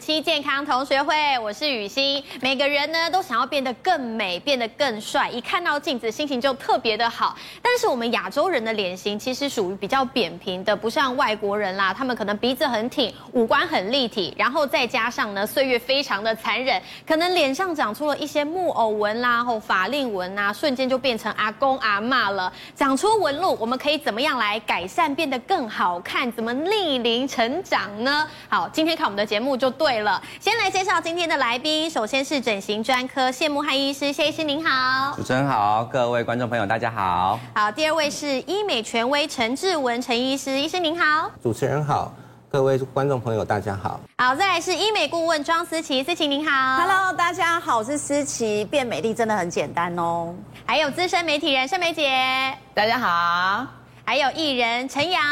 [0.00, 2.24] 看五期健康同学会，我是雨欣。
[2.40, 7.36] 每个人呢都想要变得更美，变得更帅，一看到镜子心情就特别的好。
[7.60, 22.50] 但是我们亚洲人的脸型其实属于比较扁平的，不像外国人啦，他们可能鼻子很挺，五官很立体，然后再加上呢岁月非常的残忍，可能脸上长出了一些木偶纹啦，或法令纹啊，瞬间就变成阿公阿嬷了。
[22.74, 26.32] 长出纹路，我们可以怎么样来改善，变得更好看？
[26.32, 28.26] 怎么逆龄成长呢？
[28.48, 30.22] 好，今天看我们的节目就对了。
[30.38, 35.12] 先来介绍今天的来宾，首先是整形专科谢慕汉医师，谢医师您好。
[35.16, 37.40] 主持人好，各位观众朋友大家好。
[37.54, 41.28] 好，第二位是医美权威陈志文陈医师，医师您好。
[41.42, 42.14] 主持人好，
[42.48, 44.00] 各位观众朋友大家好。
[44.18, 46.76] 好，再来是医美顾问庄思琪，思琪您好。
[46.76, 48.64] Hello，大家好，我是思琪。
[48.66, 50.32] 变美丽真的很简单哦。
[50.64, 53.66] 还有资深媒体人盛梅姐，大家好。
[54.04, 55.22] 还有艺人陈阳。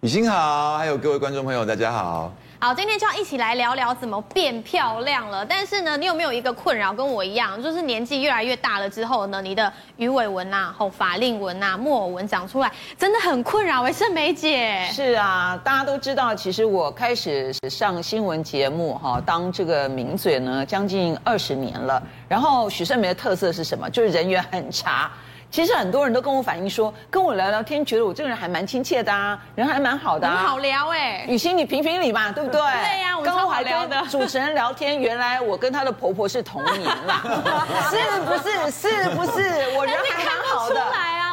[0.00, 2.32] 雨欣好，还有各位观众朋友，大家好。
[2.62, 5.42] 好，今天就要一起来聊聊怎么变漂亮了。
[5.42, 13.82] 但是呢，你有没有一个困扰跟我一样，就是年纪越来越大了之后呢，你的鱼尾纹啊、后法令纹啊、木偶纹长出来，真的很困扰。
[13.84, 14.86] 哎，盛梅姐。
[14.92, 22.02] 是啊，大家都知道，其实我开始上新闻节目哈，当这个名嘴呢，将近二十年了。
[22.28, 23.88] 然后许盛梅的特色是什么？
[23.88, 25.10] 就是人缘很差。
[25.50, 31.24] 其实很多人都跟我反映说，跟我聊聊天，觉得我这个人还蛮亲切的啊，人还蛮好的啊，很好聊哎。
[31.26, 32.60] 雨欣，你评评理嘛，对不对？
[32.60, 34.00] 对呀，我们超好聊的。
[34.08, 37.22] 主持人聊天，原来我跟她的婆婆是同年啦，
[37.90, 38.70] 是不是？
[38.70, 39.76] 是不是？
[39.76, 40.80] 我人还蛮好的。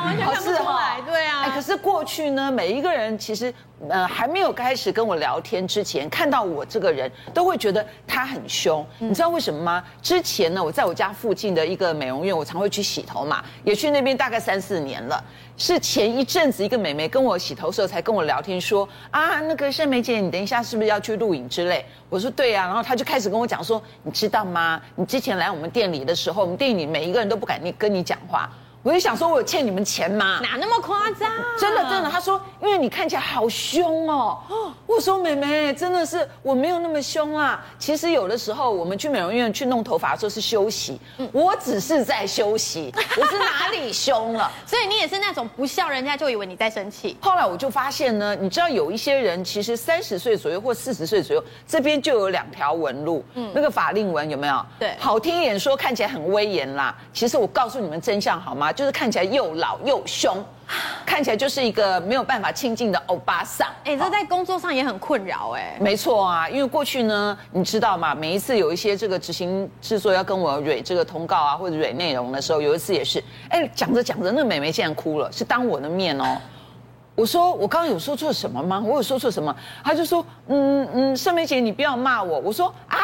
[0.03, 1.01] 完全看不出来。
[1.05, 1.43] 对啊。
[1.43, 3.53] 哎，可是过去呢，每一个人其实。
[3.89, 8.83] 呃，还没有开始跟我聊天之前，看到我这个人都会觉得他很凶。
[8.97, 9.83] 你知道为什么吗？
[10.01, 15.23] 之前呢，我在我家附近的一个美容院，我常会去洗头嘛，也去那边大概三四年了。
[15.57, 21.85] 是前一阵子一个美眉跟我洗头的时候，才跟我聊天说啊，那个盛梅姐，你等一下是不是要去录影之类？
[22.09, 24.81] 我说对呀，然后她就开始跟我讲说，你知道吗？
[24.95, 28.49] 你之前来我们店里的时候，我们店里每一个人都不敢你跟你讲话。
[28.83, 30.39] 我就想说，我有欠你们钱吗？
[30.41, 31.29] 哪那么夸张？
[31.59, 34.39] 真的真的，他说，因为你看起来好凶哦。
[34.85, 37.65] 我说，妹妹，真的是我没有那么凶啊。
[37.77, 40.99] 其实有的时候我们去美容院去弄头发的时候是休息，
[41.33, 44.49] 我只是在休息，我是哪里凶了？
[44.65, 47.17] 所以你也是那种不笑人家就以为你在生气。
[47.19, 54.65] 后来我就发现呢，你知道有一些人其实三十岁左右或四十岁左右，这边就有两条纹路，嗯，那个法令纹有没有？
[54.79, 56.95] 对，好听一点说看起来很威严啦。
[57.11, 58.66] 其实我告诉你们真相好吗？
[58.71, 60.43] 就是看起来又老又凶，
[61.05, 63.67] 看起来就是一个没有办法亲近的欧巴桑。
[63.83, 65.77] 哎，这在工作上也很困扰哎。
[65.79, 68.13] 没错啊，因为过去呢，你知道吗？
[68.13, 76.37] 每一次有一些这个执行制作要跟我蕊这个通告啊，或者蕊内容的时候，有一次也是，哎，讲着讲着，那个美眉竟然哭了，是当我的面哦。
[77.15, 78.81] 我说我刚刚有说错什么吗？
[78.85, 79.55] 我有说错什么？
[79.83, 82.39] 他就说，嗯嗯，盛梅姐你不要骂我。
[82.39, 82.97] 我说啊。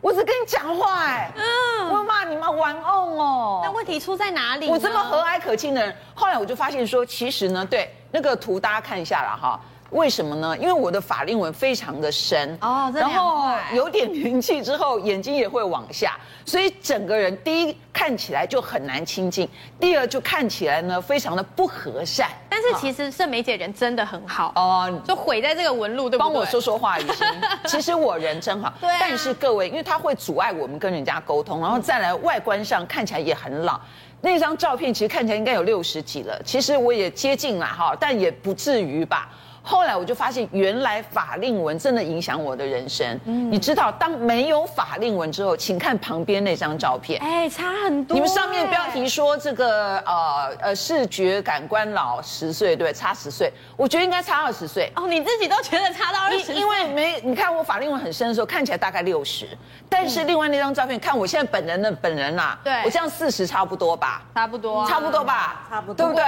[0.00, 1.88] 我只跟你讲话哎，嗯，
[2.28, 2.48] 你们？
[2.58, 3.60] 玩弄哦。
[3.62, 4.68] 那问题出在哪里？
[4.68, 9.60] 我这么和蔼可亲的人，后来我就发现说，其实呢，对那个图大家看一下了哈。
[9.90, 10.56] 为什么呢？
[10.58, 19.48] 因为我的法令纹非常的深哦，然后有点年纪之后，眼睛也会往下，所以整个人第一看起来就很难亲近，
[19.80, 22.28] 第二就看起来呢非常的不和善。
[22.50, 26.28] 但是其实盛梅姐人真的很好哦，就毁在这个纹路，对不对？
[26.28, 27.26] 帮我说说话，雨欣。
[27.66, 28.96] 其实我人真好，对啊。
[29.00, 33.80] 但是各位，因为它会阻碍我们跟人家沟通，然后再来外观上看起来也很老。
[34.20, 39.30] 那张照片其实看起来应该有六十几了，其实我也接近了哈，但也不至于吧。
[39.68, 43.06] 后来我就发现，原来法令纹真的影响我的人生。
[43.26, 48.14] 嗯，你知道，当没有法令纹之后，请看旁边那张照片，哎，差很多。
[48.14, 54.90] 你们上面标题说这个呃呃视觉感官老十岁，对，差十岁，我觉得应该差二十岁。
[54.96, 56.54] 哦，你自己都觉得差到二十岁？
[56.54, 59.46] 因为没你看我法令纹很深的时候，看起来大概六十，
[59.86, 64.22] 但是另外那张照片，看我现在本人的本人呐，对，我这样四十差不多吧？
[64.34, 65.66] 差不多，差不多吧？
[65.68, 66.24] 差不多，对不对？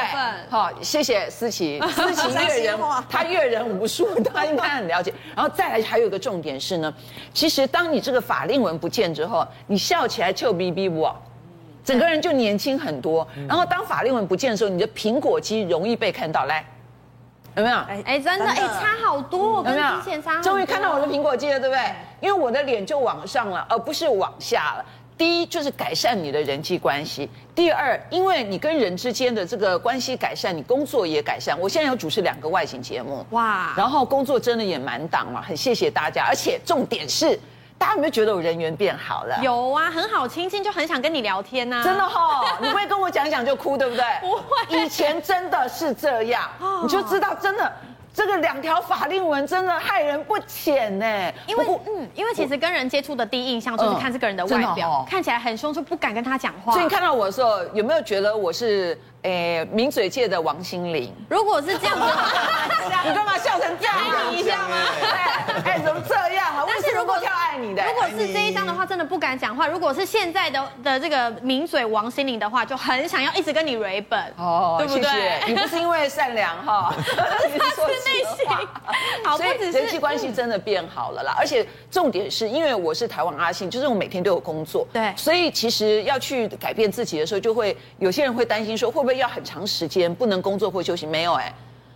[0.50, 2.78] 好，谢谢思琪，思琪 阅人，
[3.08, 3.29] 他。
[3.30, 5.12] 阅人无数，他应该很了解。
[5.34, 6.92] 然后再来，还有一个重点是呢，
[7.32, 11.08] 其实当你这个法令纹不见之后，你笑起来臭逼逼不，
[11.84, 13.26] 整个人就年轻很多。
[13.48, 16.64] 然后当法令纹不见的时候，你的苹果肌容易被看到，来，
[17.56, 17.76] 有没有？
[18.04, 19.96] 哎，真的，哎，差好多，有没有？
[19.96, 21.82] 之前差，终于看到我的苹果肌了，对不对？
[22.20, 24.84] 因为我的脸就往上了，而不是往下了。
[25.20, 31.60] 第一就是改善你的人际关系，第二，因为你跟人之间的这个关系改善，你工作也改善。
[31.60, 36.24] 我现在有主持两个外景节目，哇，然后工作真的也满档嘛，很谢谢大家。
[36.26, 37.38] 而且重点是，
[37.76, 39.38] 大家有没有觉得我人缘变好了？
[39.42, 41.82] 有啊，很好亲近，就很想跟你聊天呐。
[41.84, 44.02] 真的哈、哦，你会跟我讲讲就哭，对不对？
[44.26, 46.48] 不会，以前真的是这样，
[46.82, 47.70] 你就知道真的。
[48.12, 51.32] 这个两条法令纹真的害人不浅呢。
[51.46, 56.72] 因为嗯，因为其实跟人接触的第一印象就是看这个人的外表，看起来很凶，就不敢跟他讲话。
[56.72, 58.98] 所以你看到我的时候，有没有觉得我是？
[59.22, 62.06] 诶，名嘴界的王心凌，如果是这样子，
[63.04, 63.94] 你干嘛笑成这样？
[63.96, 64.76] 爱你一下吗？
[65.62, 66.64] 哎，怎么这样啊？
[66.66, 69.66] 但是如果跳爱你的，如果是这一张的话，真的不敢讲话。
[69.66, 75.42] 如果是现在的的这个名嘴王心凌的话，就很想要一直跟你 re 本哦，对不对？
[75.46, 78.48] 你不是因为善良哈， 他是内心
[79.22, 81.34] 好，所以人际关系真的变好了啦。
[81.38, 89.09] 而且重点是因为我是台湾阿信，就是我每天都有工作，对，所以其实要去改变自己的时候，就会有些人会担心说会不会。
[89.18, 91.06] 要很长时间不能工作或休息？
[91.06, 91.52] 没有哎，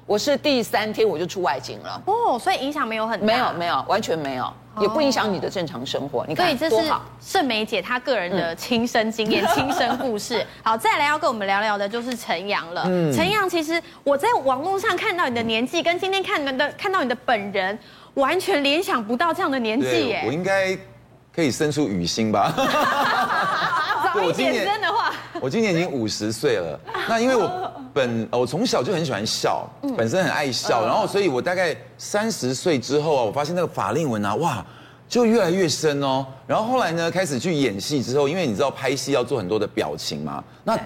[0.07, 6.27] 我是第三天我就出外景了哦，所以影响没有很大，没有没有完全没有，也不影响你的正常生活。
[6.29, 10.45] 你看，所以这是盛梅姐她个人的亲身经验、 亲身故事。
[10.63, 12.83] 好，再来要跟我们聊聊的就是陈阳了。
[13.13, 17.79] 陈阳，其实我在网络上看到你的年纪，跟今天看你的看到你的本人，
[18.15, 20.25] 完全联想不到这样的年纪耶。
[20.27, 20.77] 我应该
[21.35, 22.53] 可以生出雨心吧？
[24.15, 25.14] 早一点生的话。
[25.41, 26.79] 我今年已经五十岁了，
[27.09, 34.65] 那因为我本我从小就很喜欢笑，本身很爱笑，然后所以我大概三十岁之后啊，我发现那个法令纹啊，哇，
[35.09, 36.25] 就越来越深哦。
[36.47, 40.79] 然后后来呢，开始去演戏之后，因为你知道拍戏要做很多的表情嘛，那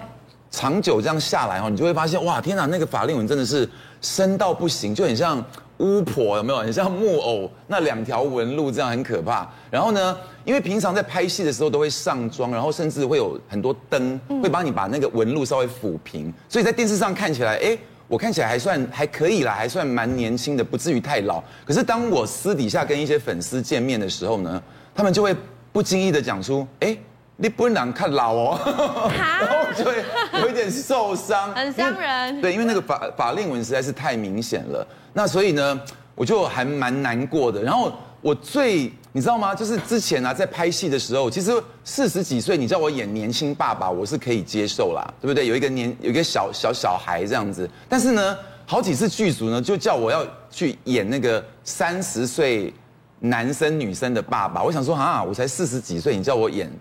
[0.51, 3.69] 长久这样下来哦，你就会发现哇，天哪，那个法令纹真的是
[4.01, 5.43] 深到不行，就很像。
[5.79, 6.59] 巫婆有没有？
[6.59, 9.49] 很像木偶那两条纹路，这样很可怕。
[9.71, 10.17] 然后呢，
[10.49, 21.39] 因为平常在拍戏的时候都会上妆，然后甚至会有很多灯会帮你把那个纹路稍微抚平，所以在电视上看起来，哎，我看起来还算还可以啦，还算蛮年轻的，不至于太老。
[21.63, 24.59] 可是当我私底下跟一些粉丝见面的时候呢，
[24.95, 25.35] 他们就会
[25.71, 26.97] 不经意的讲出，哎。
[27.41, 28.59] 你不能看老哦，
[29.17, 30.03] 然后就会
[30.41, 32.41] 有一点受伤，很伤人。
[32.41, 35.79] 对，因为那个法法令纹实在是太明显了，那所以呢，
[36.15, 37.63] 我就还蛮难过的。
[37.63, 39.55] 然后我最你知道吗？
[39.55, 41.51] 就是之前啊，在拍戏的时候，其实
[41.83, 45.47] 四十几岁，你叫我演年轻爸爸，我是可以接受啦，对不对？
[45.47, 52.73] 有一个年有一个小小小孩这样子，但是呢，好几次剧组呢就叫我要去演那个三十岁。
[53.21, 56.71] 男生女生的爸爸，我想说啊，我才四十几岁，你叫我演，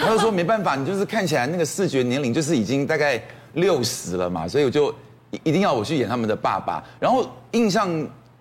[0.00, 3.22] 他就说没办法，你就是看起来那个视觉年龄就是已经大概
[3.52, 4.92] 六十了嘛，所以我就
[5.44, 6.82] 一定要我去演他们的爸爸。
[6.98, 7.88] 然后印象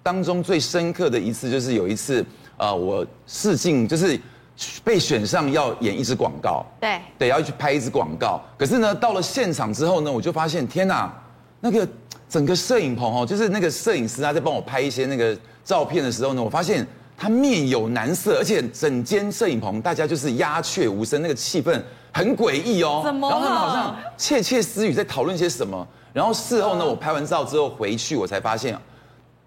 [0.02, 2.26] 当中最深刻的一次就是有一次，
[2.64, 4.18] 呃，我试镜就是
[4.86, 8.40] 被选上要演一支广告，对，对，要去拍一支广告。
[8.58, 11.14] 可是呢，到了现场之后呢，我就发现天哪，
[11.60, 11.86] 那个
[12.30, 16.88] 整个摄影棚哦，就是那个摄影师他，在帮我拍一些那个照片的时候呢，我发现。
[17.16, 21.80] 他面有难色，而且整间摄影棚大家就是鸦雀无声，那个气氛
[22.12, 23.02] 很诡异哦。
[23.06, 23.30] 怎么？
[23.30, 25.88] 然后他们好像窃窃私语在讨论些什么。
[26.12, 28.76] 然后事后呢，我拍完照之后回去，我才发现，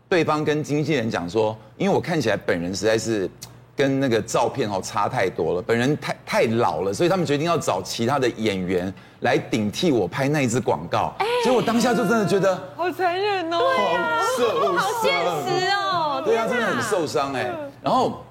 [0.08, 3.28] 对方跟经纪人讲说，因为我看起来本人实在是
[3.74, 11.14] 跟那个照片哦差太多了，本人太太老了，所以他们决定要找其他的演员来顶替我拍那一支广告。
[11.44, 16.22] 所以我当下就真的觉得好残忍哦，好受伤，好现实哦。
[16.24, 17.52] 对啊，真的很受伤哎。
[17.82, 18.24] 然后，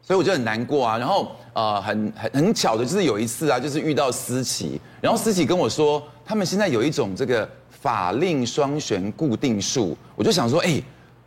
[0.00, 0.96] 所以我就很难过啊。
[0.96, 7.46] 然后，呃，很很很巧的就是有一次啊，就是遇到思琪，然后思琪跟我说，他们现在有一种这个
[7.86, 10.82] 法令双旋固定术，我就想说，哎，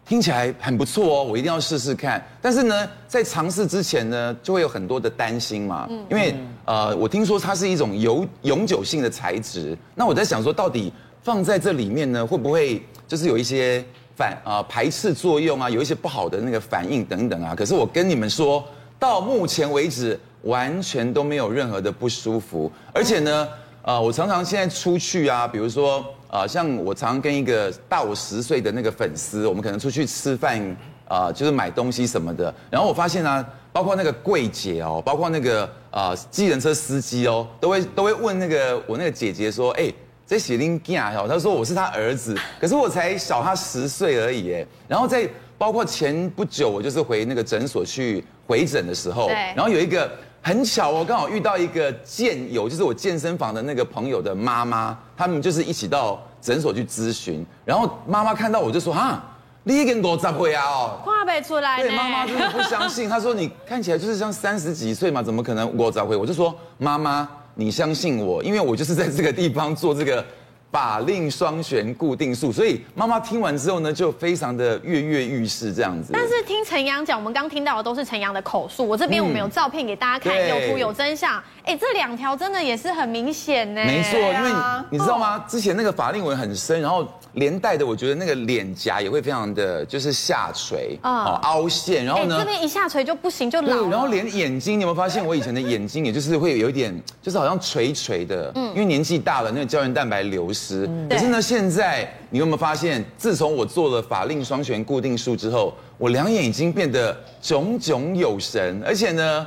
[0.06, 2.22] 听起来很不错哦，我一定要试试看。
[2.42, 6.36] 但是呢，在尝试之前呢，就会有很多的担心嘛，因为
[6.66, 10.92] 呃，我听说它是一种永永久性的材质，那我在想说，到底
[11.24, 13.82] 放在这里面呢，会不会就是有一些。
[14.20, 17.56] 反啊排斥作用啊，有一些不好的那个反应等等啊。
[17.56, 18.62] 可是我跟你们说，
[19.00, 22.70] 到目前为止完全都没有任何的不舒服。
[22.94, 23.48] 而且呢，
[23.82, 32.54] 呃，我常常现在出去啊，比如说啊，像我常常跟一个大我十岁的那个粉丝，我们可能出去吃饭啊，就是买东西什么的。
[32.70, 39.92] 然后我发现啊，包括那个柜姐哦，包括那个啊，计程车司机哦，都会都会问那个我那个姐姐说，哎。
[40.30, 44.64] 在写林家哦，他说我是他儿子， 可是我才小他十岁而已哎。
[44.88, 49.34] 然后在包括前不久，我就是回那个诊所去回诊的时候，对。
[49.56, 50.08] 然后有一个
[50.42, 57.46] 很巧，哦刚好遇到一个健友，就是我健身房的那个朋友的妈妈，他们就是一起到诊所去咨询。
[57.66, 59.24] 然后妈妈看到我就说啊，
[59.64, 61.82] 你已经五十岁啊哦，看不出来。
[61.82, 66.16] 对，妈妈真的不相信，她说你看起来就是像三十几岁嘛，怎么可能五十岁？
[66.16, 67.30] 我就说妈妈。
[67.56, 70.24] 你相信我，因为我就是在这个地方做这个
[70.72, 76.12] 法令双悬固定术，所以妈妈听完之后呢，就非常的跃跃欲试这样子。
[76.14, 81.42] 但是听陈阳讲，我们刚听到的都是陈阳的口述，我这边我们有照片给大家看，嗯、有图有真相。
[81.70, 83.84] 哎，这两条真的也是很明显呢。
[83.86, 84.52] 没错，因为
[84.90, 85.46] 你知道吗？
[85.48, 93.88] 之前那个法令纹很深，然后连带的，我觉得那个脸颊也会非常的就是下垂，啊，凹陷，然后呢，这边一下垂就不行，就老。
[93.88, 100.90] 然后连眼睛，你有没有发现我以前的眼睛，也就是会有一点，就是好像垂垂的，嗯，因为年纪大了，那个胶原蛋白流失。
[101.08, 109.46] 可是呢，现在你有没有发现，自从我做了法令双旋固定术之后，我两眼已经变得炯炯有神，而且呢，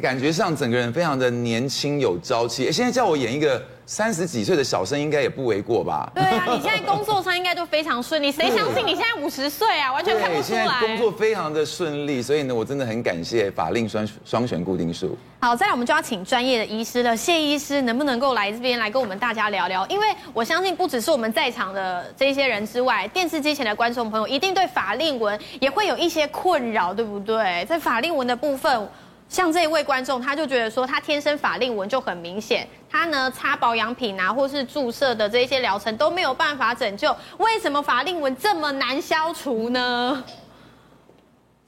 [0.00, 2.70] 感觉上整个人非常的年轻有朝气。
[2.72, 3.62] 现在叫我演一个。
[3.84, 6.10] 三十几岁的小生应该也不为过吧？
[6.14, 9.92] 对啊，你现在工作上应该都非常顺利，谁相信你现在五十岁啊？
[9.92, 10.58] 完全看不出来。
[10.60, 15.18] 现在工作非常的顺利，所以呢，我真的很感谢法令双双旋固定术。
[15.40, 19.84] 好，再来我们就要请专业的医师了，谢医师能不能够来这边来跟我们大家聊聊？
[19.88, 27.66] 因为我相信不只是我们在场的这些人之外，电视机前的观众朋友一定对法令纹也会有一些困扰，对不对？
[27.68, 28.88] 在法令纹的部分。
[29.32, 40.22] 像这一位观众，他就觉得说，他天生法令纹就很明显，他呢擦保养品啊，或是注射的这些疗程都没有办法拯救，为什么法令纹这么难消除呢？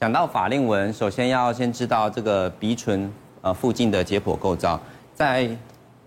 [0.01, 4.79] 讲到法令纹，首先要先知道这个鼻唇呃附近的解剖构造，
[5.15, 5.49] 在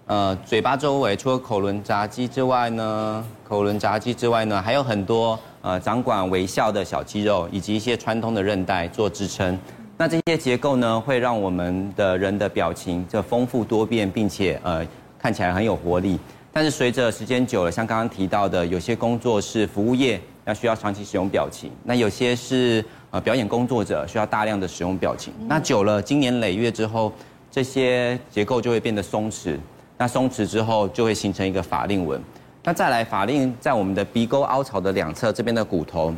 [0.05, 9.57] 呃嘴巴周围，除了口轮匝肌之外呢，口轮匝肌之外呢，还有很多呃掌管微笑的小肌肉，以及一些穿通的韧带做支撑。
[9.99, 14.85] 那这些结构呢，会让我们的人的表情就丰富多变，并且呃
[15.17, 16.19] 看起来很有活力。
[16.53, 25.33] 但是随着时间久了，像刚刚提到的，有些工作是服务业，要需要长期使用表情；那有些是呃表演工作者，需要大量的使用表情。
[25.47, 27.11] 那久了，经年累月之后，
[27.49, 29.57] 这些结构就会变得松弛。
[29.97, 32.21] 那松弛之后，就会形成一个法令纹。
[32.63, 36.13] 那再来，法令在我们的鼻沟凹槽的两侧这边的骨头，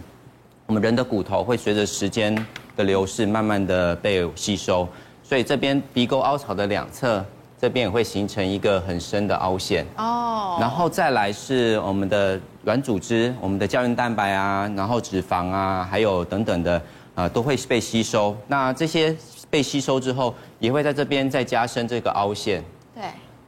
[0.66, 2.36] 我们人的骨头会随着时间
[2.80, 4.88] 的流逝，慢慢的被吸收，
[5.22, 7.24] 所以这边鼻沟凹槽的两侧，
[7.60, 9.86] 这边也会形成一个很深的凹陷。
[9.98, 16.82] 哦，然后再来是我们的软组织，我们的胶原蛋白啊，然后脂肪啊，还有等等的，
[17.16, 18.34] 呃，都会被吸收。
[18.48, 19.14] 那这些
[19.50, 22.64] 被吸收之后，也会在这边再加深这个凹陷。
[22.96, 23.04] 对。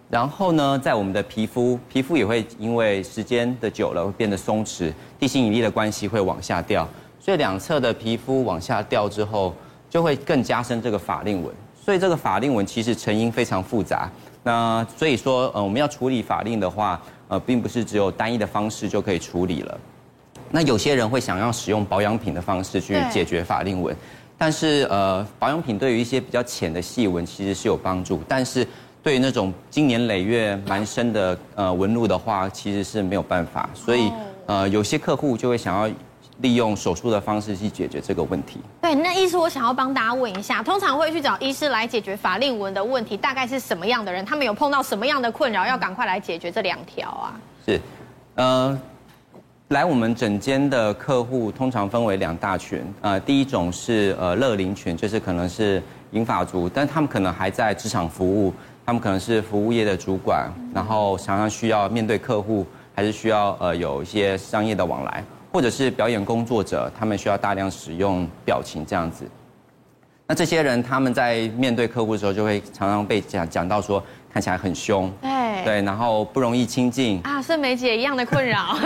[0.10, 6.86] 然后呢，在我们的皮肤，皮肤也会因为时间的久了，会变得松弛，地心引力的关系会往下掉。
[7.24, 9.54] 所以两侧的皮肤往下掉之后，
[9.92, 11.54] 就会更加深这个法令纹。
[11.84, 14.10] 所以这个法令纹其实成因非常复杂。
[14.44, 19.80] 那所以说，呃，我们要处理法令的话，呃，并不是只有单一的方式就可以处理了。
[20.50, 23.96] 那有些人会想要使用保养品的方式去解决法令纹，
[24.38, 28.68] 但是呃，保养品对于一些比较浅的细纹其实是有帮助，但是
[29.04, 33.70] 对于那种经年累月蛮深的呃纹路的话，其实是没有办法。
[33.76, 34.12] 所以
[34.48, 35.94] 呃，有些客户就会想要。
[36.42, 38.60] 利用手术的方式去解决这个问题。
[38.82, 44.26] 对，那医师，我想要帮大家问一下，通常会去找医师来解决法令纹的问题，大概是什么样的人？
[44.26, 47.40] 他们有碰到什么样的困扰，要赶快来解决这两条啊？
[47.66, 47.80] 是，
[48.36, 48.80] 呃，
[49.70, 55.82] 来我们诊间的客户通常分为两大群，呃，第一种是呃乐龄群，就是可能是
[56.12, 58.54] 银发族，但他们可能还在职场服务，
[58.86, 65.24] 他们可能是服务业的主管，然后常常需要面对客户，还是需要呃有一些商业的往来。
[65.52, 69.26] 或者是表演工作者，他们需要大量使用表情这样子。
[70.26, 78.78] 那这些人他们在面对客户的时候，就会常常被讲讲到说看起来很凶，对对，然后不容易亲近啊，是梅姐一样的困扰。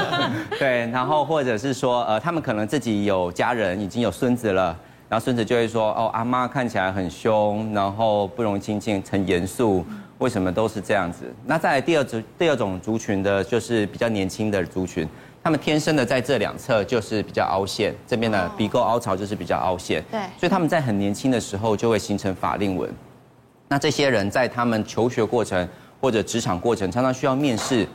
[0.58, 4.76] 对，然后或者是说呃，他们可能自己有家人，已经有孙子了，
[5.08, 9.82] 然后孙子就会说哦，阿妈看起来很凶，然后不容易亲近，很严肃，
[10.18, 11.24] 为什么都是这样子？
[11.46, 15.08] 那再来第二组第二种族群的，就是比较年轻的族群。
[15.42, 22.92] 他们天生的在这两侧就是比较凹陷，这边的鼻沟凹槽就是比较凹陷，对，所以他们在很年轻的时候就会形成法令纹。
[23.66, 25.66] 那这些人在他们求学过程
[25.98, 27.86] 或者职场过程，常常需要面试，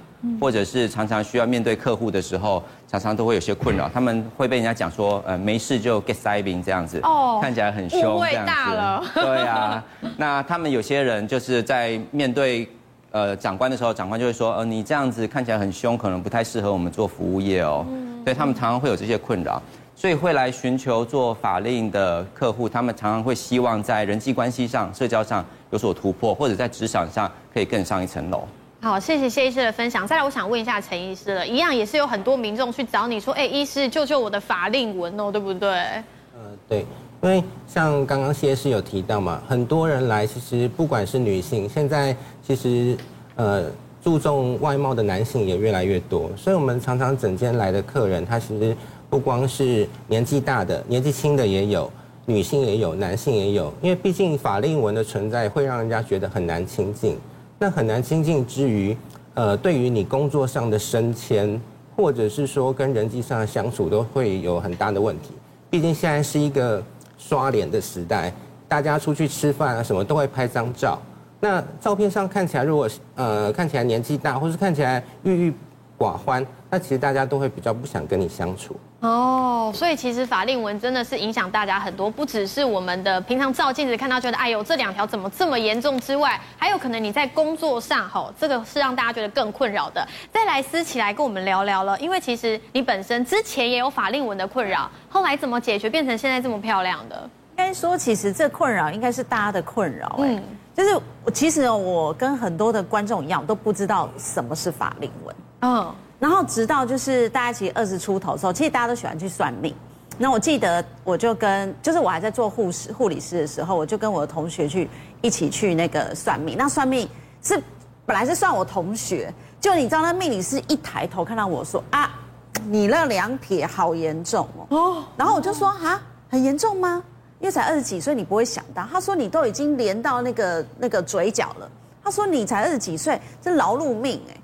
[0.42, 3.88] 或者是常常需要面对客户的时候，常常都会有些困扰。
[3.94, 9.12] 他们会被人家讲说，呃，没事就 get saving 这样子，哦，看起来很凶，这样子。
[9.14, 9.84] 对啊，
[10.18, 12.68] 那他们有些人就是在面对。
[13.15, 17.86] 呃，长官的时候，长官就会说，呃，你这样子看起来很凶，可能不太适合我们做服务业哦。
[17.88, 19.62] 嗯，所以他们常常会有这些困扰，
[19.95, 28.45] 所以会来寻求做法令的客户，他们常常会希望在人际关系上、社交上有所突破，或者在职场上可以更上一层楼。
[28.81, 30.05] 好，谢谢谢医师的分享。
[30.05, 35.69] 再来，我想问一下陈医师了，一样也是有很多民众去找你说，哎，医师救救我的法令纹哦，对不对？
[35.69, 36.86] 呃，对，
[37.25, 42.15] 因为像刚刚谢师有提到嘛，很多人来，其实不管是女性，现在
[42.46, 42.96] 其实
[43.36, 43.65] 呃
[44.00, 48.77] 注重外貌的男性也越来越多，所以我们常常整间来的客人，他其实
[49.10, 51.91] 不光是年纪大的，年纪轻的也有，
[52.27, 57.17] 女性也有，男性也有，因为毕竟法令纹的存在会让人家觉得很难亲近。
[57.58, 58.96] 那很难亲近之余，
[59.34, 61.60] 呃，对于你工作上的升迁，
[61.96, 65.32] 或者是说跟人际上的相处，都会有很大的问题。
[65.72, 66.82] 毕竟现在是一个
[67.17, 68.34] 刷脸的时代，
[68.67, 71.01] 大家出去吃饭啊，什么都会拍张照。
[71.39, 75.53] 那照片上看起来，如果呃看起来年纪大，或是看起来郁郁
[75.98, 78.75] 寡欢，那其实大家都会比较不想跟你相处。
[79.02, 90.08] 哦，所以其实法令纹真的是影响大家很多，不只是我们的平常照镜子看到觉得哎呦这两条怎么这么严重之外，还有可能你在工作上吼，这个是让大家觉得更困扰的。
[90.34, 97.30] 再来思起来跟我们聊聊了，因为其实你本身之前也有法令纹的困扰，后来怎么解决变成现在这么漂亮的？
[97.58, 100.42] 应该说，其实这困扰应该是大家的困扰，哎，
[100.75, 101.00] 就是
[101.32, 105.95] 其实我跟很多的观众一样，都不知道什么是法令纹，嗯。
[106.19, 109.75] 然后直到就是大家其实二十出头的时候，其实大家都喜欢去算命。
[110.17, 114.89] 那我记得我就跟就是我还在做护士护理师的时候，我就跟我的同学去
[115.22, 116.55] 一起去那个算命。
[116.57, 117.07] 那算命
[117.41, 117.62] 是
[118.05, 122.17] 本来是算我同学，就你知道那命理师一抬头看到我说啊，
[122.63, 125.03] 你那两撇好严重哦。
[125.17, 127.03] 然后我就说啊，很严重吗？
[127.41, 128.88] 因为才二十几岁，你不会想到。
[128.89, 131.69] 他说你都已经连到那个那个嘴角了。
[132.01, 134.38] 他说你才二十几岁，这劳碌命哎。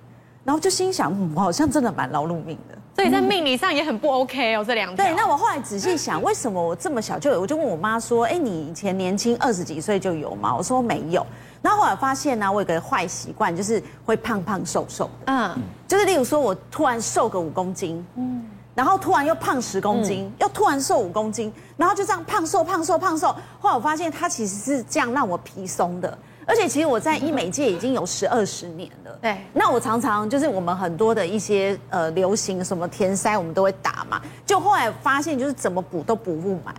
[0.43, 5.05] 然后就心想，嗯，我好像真的蛮劳碌命的，所以在命理上也很不 OK 哦，这两条。
[5.05, 7.41] 对，那我后来仔细想，为什么我这么小就有？
[7.41, 10.55] 我就问我妈说，哎，你以前年轻二十几岁就有吗？
[10.55, 11.25] 我说没有。
[11.62, 15.12] 然后后来发现呢，我有个坏习惯，就是会胖胖瘦瘦的。
[15.27, 15.55] 嗯，
[15.88, 18.43] 就是例如说我突然瘦个五公斤，嗯，
[18.74, 23.27] 然后突然又胖十公斤，又突然瘦五公斤，然后就这样胖瘦胖瘦胖瘦。
[23.60, 26.17] 后来我发现它其实是这样让我皮松的。
[26.51, 29.17] 而且其实我在医美界已经有十二十年了。
[29.22, 34.22] 对，那我常常就是我们很多的一些呃流行什么填塞，我们都会打嘛。
[34.46, 36.75] 就后来发现就是怎么补都补不满。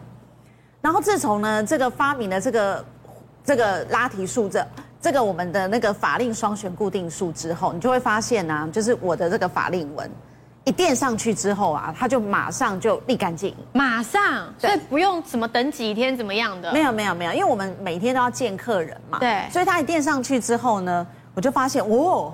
[0.82, 2.84] 然后自从呢这个发明了这个
[3.42, 4.62] 这个拉提术这
[5.00, 10.10] 这个我们的那个法令双旋固定术之后，你就会发现呢、啊，就是我的这个法令纹。
[10.64, 16.72] 一垫上去之后啊，它就马上就立竿见影，马上，所以不用什么等几天怎么样的。
[16.72, 19.18] 没有没有没有，因为我们每天都要见客人嘛。
[19.18, 19.44] 对。
[19.50, 22.32] 所以它一垫上去之后呢，我就发现，哦，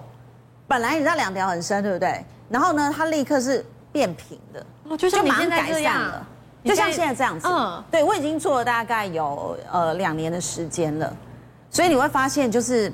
[0.66, 2.22] 本来你知道两条很深，对不对？
[2.50, 6.26] 然后呢，它立刻是变平的，哦，就像你现在这样了，
[6.64, 7.48] 就像现在这样子。
[7.48, 11.16] 嗯，对，我已经做了大概有呃两年的时间了，
[11.70, 12.92] 所以你会发现就是。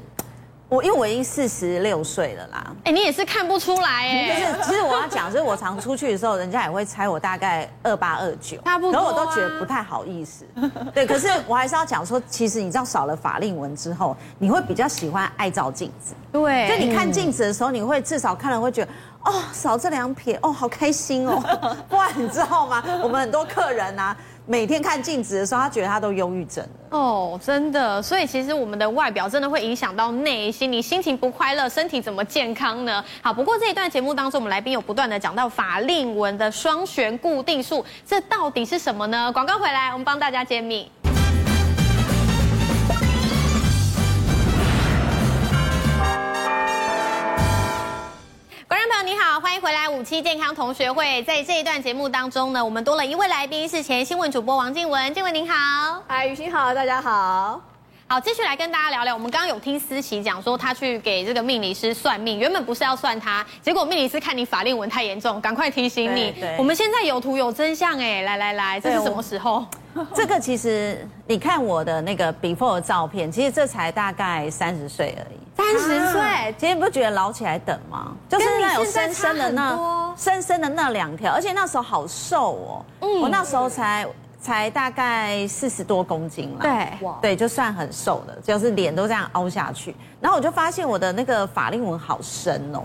[0.75, 4.41] 我因为我已经四十六岁了啦，哎，你也是看不出来哎。
[4.41, 8.93] 就是，其实我要讲，就是我常出去的时候，人家也会猜我大概二八二九，差不多。
[8.93, 10.45] 然后我都觉得不太好意思。
[10.93, 16.15] 对，可是我还是要讲说，其实你知道少了法令纹之后，你会比较喜欢爱照镜子。
[16.33, 18.91] 对，就你看镜子的时候，你会至少看了会觉得，
[19.25, 21.41] 哦，少这两撇，哦，好开心哦。
[21.89, 22.83] 不然你知道吗？
[23.01, 24.17] 我们很多客人啊。
[24.47, 26.63] 每天看镜子的时候，他觉得他都忧郁症。
[26.91, 30.71] 哦，真的，所以其实我们的外表真的会影响到内心。
[30.71, 33.03] 你心情不快乐，身体怎么健康呢？
[33.23, 39.33] 好，不过这一段节目当中，我们来宾有不断的讲到法令纹的双旋固定术，这到底是什么呢？
[39.33, 40.91] 广告回来，我们帮大家揭秘。
[50.05, 51.23] 七健康同学会。
[51.23, 55.13] 在这一段节目当中呢，我们多了一位来宾，是前新闻主播王静雯。
[55.15, 57.74] 静雯您好，嗨，雨欣好，大家好。
[58.07, 59.15] 好，继续来跟大家聊聊。
[59.15, 66.35] 我们刚刚有听思琪讲说，她去给这个命理师算命，原本不是要算他，结果命理师看你法令纹太严重，赶快提醒你。
[66.59, 69.65] 我们现在有图有真相哎，来来来，这是什么时候？
[70.15, 75.39] 这个其实你看我的那个 before 的照片，其实这才大概三十岁而已。
[75.57, 78.15] 三十岁，其实不觉得老起来等吗？
[78.29, 82.85] 就是那有深深的那深深的那两条，而且那时候好瘦哦。
[83.01, 84.07] 嗯，我那时候才
[84.45, 86.61] 才大概四十多公斤了。
[86.61, 89.97] 对，对，就算很瘦的，就是脸都这样凹下去。
[90.21, 92.83] 然后我就发现我的那个法令纹好深哦，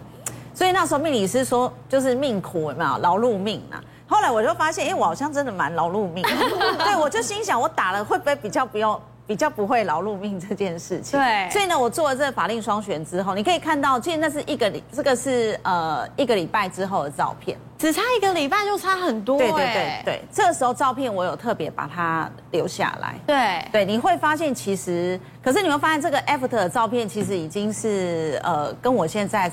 [0.53, 2.97] 所以那时候命理师说就是命苦有没有？
[2.99, 3.83] 劳碌命啊。
[4.07, 6.23] 后来我就发现，哎，我好像真的蛮劳碌命。
[6.79, 8.99] 对，我就心想，我打了会不会比较不用？
[9.29, 23.63] 比较不会劳碌命这件事情，对，所以呢，我做了这个法令双选之后，你可以看到，其实那是一个礼，这个是呃一个礼拜之后的照片，只差一个礼拜就差很多，对对对对，这个时候照片我有特别把它留下来，对。
[23.71, 29.51] 对，你会发现其实，可是你会发现这个 after 的照片其实已经是呃跟我现在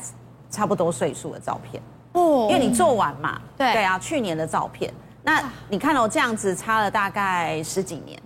[0.50, 1.82] 差不多岁数的照片。
[2.12, 3.74] 哦，因为你做完嘛，对。
[3.74, 4.90] 对啊，去年的照片，
[5.22, 8.18] 那你看到这样子差了大概十几年。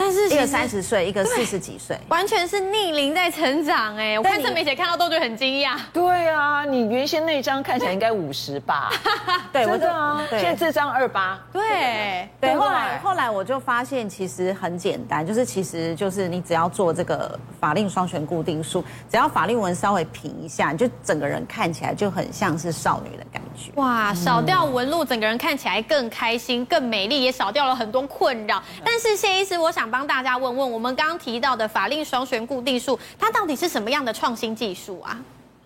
[0.00, 4.18] 但是一个三十岁，一个四十几岁，完全是逆龄在成长哎！
[4.18, 5.76] 我看郑美姐看到都觉得很惊讶。
[5.92, 8.90] 对啊，你原先那张看起来应该五十吧？
[9.52, 10.26] 对，真的啊。
[10.30, 11.38] 现在这张二八。
[11.52, 23.70] 对对，后来后来我就发现其实很简单，就是其实就是你只要做这个法令双旋固定术，只要法令纹稍微平一下，你就整个人看起来就很像是少女的感觉。
[23.74, 28.62] 哇，少掉纹路，整个人看起来更开心、更美丽，也少掉了很多困扰。
[28.82, 29.89] 但是谢医师，我想。
[29.90, 35.20] 帮大家问问，我们刚刚提到的法令双旋固定术，它到底是什么样的创新技术啊？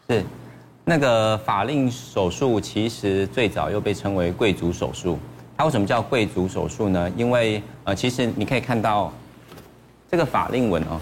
[0.09, 0.25] 是，
[0.85, 5.19] 那个法令手术其实最早又被称为贵族手术。
[5.57, 7.11] 它为什么叫贵族手术呢？
[7.17, 9.13] 因为呃，其实你可以看到
[10.11, 10.99] 这个法令纹哦，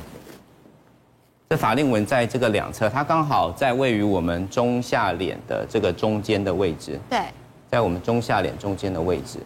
[1.49, 7.01] 这法令纹在这个两侧，它刚好在位于我们中下脸的这个中间的位置。
[7.09, 7.21] 对，
[7.71, 9.39] 在我们中下脸中间的位置。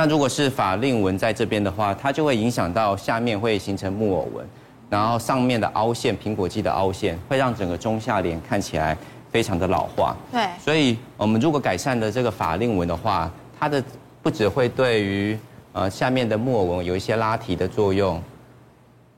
[0.00, 4.42] 那如果是法令纹在这边的话，它就会影响到下面会形成木偶纹，
[4.88, 8.96] 然后上面的凹陷，苹果肌的凹陷，会让整个中下脸看起来
[9.30, 10.16] 非常的老化。
[10.32, 13.84] 对，所以我们如果改善了这个法令纹的话，它的
[14.22, 15.38] 不只会对于
[15.74, 18.22] 呃下面的木偶纹有一些拉提的作用，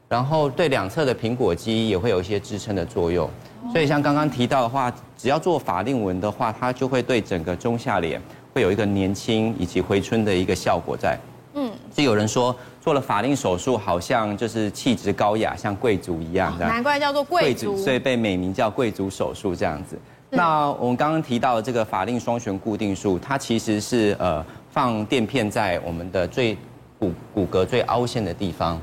[0.08, 3.30] 然后对两侧的苹果肌也会有一些支撑的作用。
[3.70, 8.20] 所以像刚刚提到的话，只要做法令纹的话，它就会对整个中下脸。
[8.52, 11.18] 会有一个年轻以及回春的一个效果在，
[11.54, 19.98] 嗯，就有人说做了法令手术，好像就是气质高雅，像贵族一样，难怪叫做贵族，所以被美名叫贵族手术这样子。
[20.28, 26.56] 那我们刚刚提到的这个法令双旋固定术，它其实是呃放垫片在我们的最
[26.98, 28.80] 骨骨骼最凹陷的地方，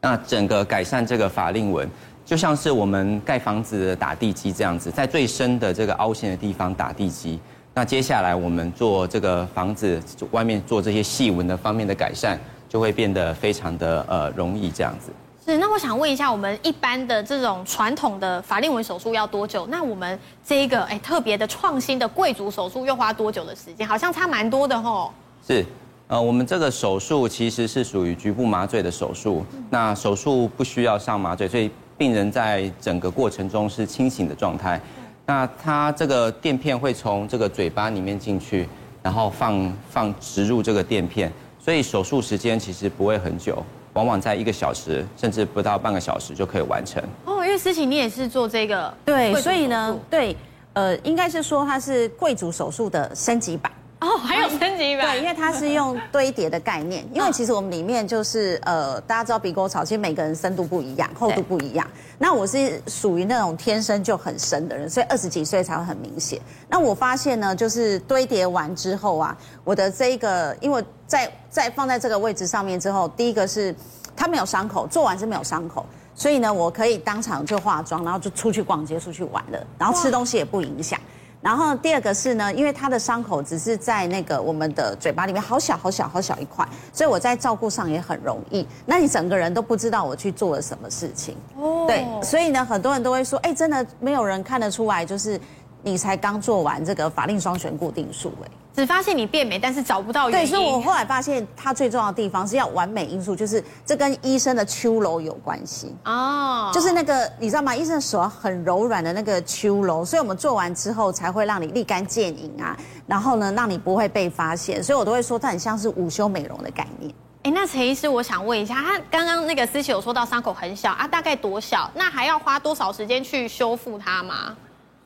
[0.00, 1.88] 那整个改善这个法令纹，
[2.26, 7.38] 就像是我们盖房子的打地基这样子，在最深的这个凹陷的地方打地基。
[7.76, 15.10] 那接下来我们做这个房子外面做这些细纹的方面的改善，就会变得非常的呃容易这样子。
[15.44, 19.66] 是，那我想问一下，我们一般的这种传统的法令纹手术要多久？
[19.66, 23.86] 那我们这一个哎特别的创新的贵族手术又花多久的时间？
[23.86, 25.12] 好像差蛮多的吼。
[25.44, 25.66] 是，
[26.06, 34.80] 呃，我们这个手术其实是属于局部麻醉的手术，那手术不需要上麻醉，所以病人在整个过程中是清醒的状态。
[35.26, 38.68] 那它这个垫片会从这个嘴巴里面进去，
[39.02, 47.02] 然后放放植入这个垫片，所以手术时间其实不会很久，往往在一个小时甚至不到半个小时就可以完成。
[47.24, 50.36] 哦，因为思琪你也是做这个，对，所以呢，对，
[50.74, 53.72] 呃，应该是说它是贵族手术的升级版。
[54.04, 57.02] 哦，还有升级版，对，因为它是用堆叠的概念。
[57.12, 61.86] 因为其实我们里面就是呃，大家知道鼻沟槽，其实每个人深度不一样，厚度不一样。
[62.18, 66.38] 那我是属于那种天生就很深的人，所以二十几岁才会很明显。
[66.68, 73.74] 那我发现呢，就是堆叠完之后啊，我的这一个，因为在在放在这个位置上面之后，第一个是
[74.14, 81.00] 它没有伤口，做完是没有伤口，所以呢，我可以当场就化妆，然后就出去逛街、出去玩了，然后吃东西也不影响。
[81.44, 88.66] 然后第二个是呢，因为他的伤口只是在那个我们的嘴巴里面，好小好小好小一块，所以我在照顾上也很容易。
[88.86, 95.38] 那你整个人都不知道我去做了什么事情，哦，对，所以呢，很多人都会说，哎，真的没有人看得出来，就是
[95.84, 98.48] 你才刚做完这个法令双旋固定术，哎。
[98.74, 100.48] 只发现你变美，但是找不到原因。
[100.48, 106.72] 对，所以我后来发现，它最重要的地方是要完美因素，就是这跟医生的秋柔有关系哦。
[106.74, 107.76] 就是那个你知道吗？
[107.76, 112.76] 医生的手很柔软的那个秋柔，所以我们做完之后才会让你立竿见影啊。
[113.06, 114.82] 然后呢，让你不会被发现。
[114.82, 117.14] 所以我都会说，它很像是午休美容的概念。
[117.44, 121.88] 哎，那陈医师，我想问一下，他刚刚那个思琪有说到伤口很小啊，大概多小？
[121.94, 124.56] 那还要花多少时间去修复它吗？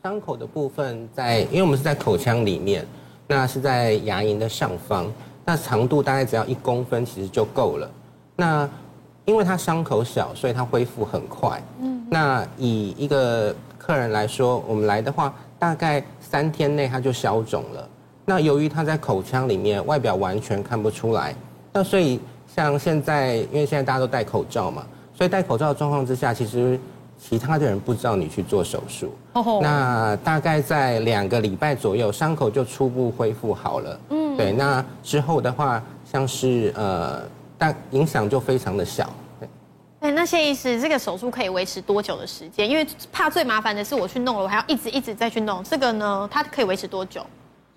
[0.03, 2.87] 伤口的部分在，因为我们是在口腔里面。
[3.31, 5.07] 那是在牙龈的上方，
[5.45, 7.91] 那长度大概只要一公分，其实就够了。
[8.37, 8.67] 那
[9.27, 11.63] 因为它伤口小，所以它恢复很快。
[11.79, 17.87] 嗯，那以一个客人来说，我们来的话，大概三天内它就消肿了。
[18.25, 21.35] 那由于它在口腔里面，外表完全看不出来。
[21.75, 26.81] 那所以像现在，因为现在大家都戴口罩嘛，所以戴口罩的状况之下，其实。
[27.18, 29.61] 其他的人不知道你去做手术，oh.
[29.61, 34.00] 那大概在两个礼拜左右，伤口就初步恢复好了。
[34.11, 37.20] 嗯，对，那之后的话，像是呃，
[37.59, 39.12] 但影响就非常的小。
[39.40, 39.48] 对，
[40.00, 42.70] 哎，那谢医师，这个手术可以维持多久的时间？
[42.70, 45.62] 因为怕最麻烦的是我去弄了，我还要一直一直再去弄。
[45.64, 47.20] 这个呢，它可以维持多久？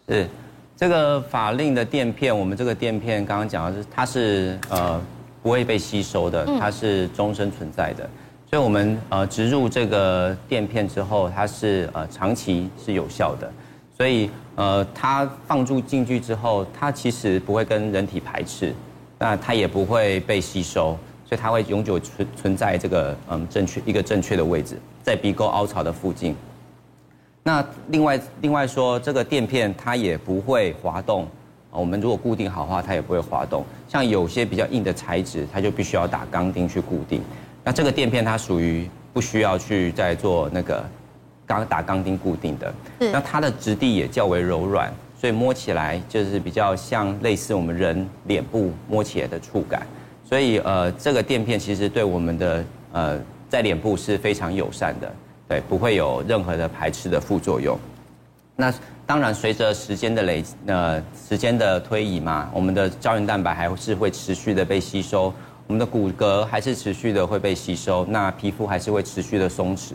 [0.07, 0.29] 是
[0.77, 5.01] 这个法令的垫片，我们这个垫片刚刚讲的是，它是呃
[5.41, 8.07] 不会被吸收的，它是终身存在的。
[8.51, 13.49] 所以，我们呃植入这个垫片之后，它是呃长期是有效的。
[13.95, 18.75] 所以呃，它放入进去之后，它其实不会跟人体排斥，
[19.17, 20.97] 那它也不会被吸收。
[21.23, 26.35] 所以它会永久存存在这个嗯正确一个正确的位置，在鼻沟凹槽的附近。
[27.43, 31.25] 那另外另外说，这个垫片它也不会滑动，
[31.69, 33.63] 我们如果固定好的话，它也不会滑动。
[33.87, 37.23] 像有些比较硬的材质，它就必须要打钢钉去固定。
[37.63, 40.83] 那这个垫片它属于不需要去再做那个
[41.45, 42.73] 钢打钢钉固定的。
[42.99, 49.85] 那它的质地也较为柔软，所以摸起来就是比较像类似我们人脸部摸起来的触感。
[50.23, 53.19] 所以呃，这个垫片其实对我们的呃
[53.49, 55.11] 在脸部是非常友善的。
[55.47, 57.77] 对，不会有任何的排斥的副作用。
[58.55, 58.73] 那
[59.05, 65.33] 当然，随着时间的累，呃，时间的推移嘛，我们的胶原蛋白还是会持续的被吸收，
[65.71, 69.93] 我们的骨骼还是持续的会被吸收，那皮肤还是会持续的松弛。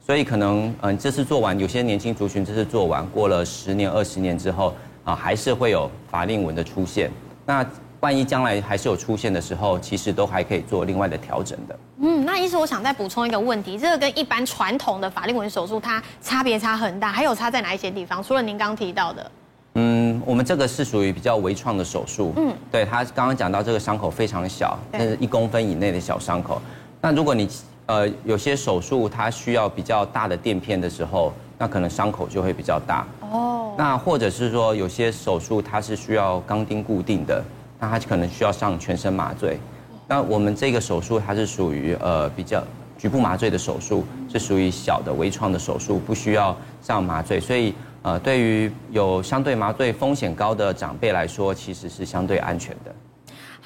[0.00, 7.10] 所以可能，嗯，这次做完，有些年轻族群这次做完，过了十年、二十年之后，啊，还是会有法令纹的出现。
[7.44, 7.66] 那
[7.98, 11.76] 万一将来还是有出现的时候，其实都还可以做另外的调整的。
[12.02, 18.22] 嗯，那医师，我想再补充一个问题，这个跟一般传统的法令纹手术它差别差很大，还有差在哪一些地方？
[18.22, 19.28] 除了您刚提到的，
[19.76, 22.32] 嗯，我们这个是属于比较微创的手术。
[22.36, 26.60] 嗯，对，他刚刚讲到这个伤口非常小，那是一公分以内的小伤口。
[27.00, 27.48] 那如果你
[27.84, 33.06] 呃有些手术它需要比较大的垫片的时候，那可能伤口就会比较大。
[33.20, 37.44] 哦，那或者是说有些手术它是需要钢钉固定的。
[37.78, 39.60] 那它可能需要上全身麻醉，
[40.08, 42.64] 那我们这个手术它是属于呃比较
[42.96, 47.74] 局部麻醉的手术，是属于小的微创的手术，不需要上麻醉，所以
[48.06, 52.94] 呃对于有相对麻醉风险高的长辈来说，其实是相对安全的。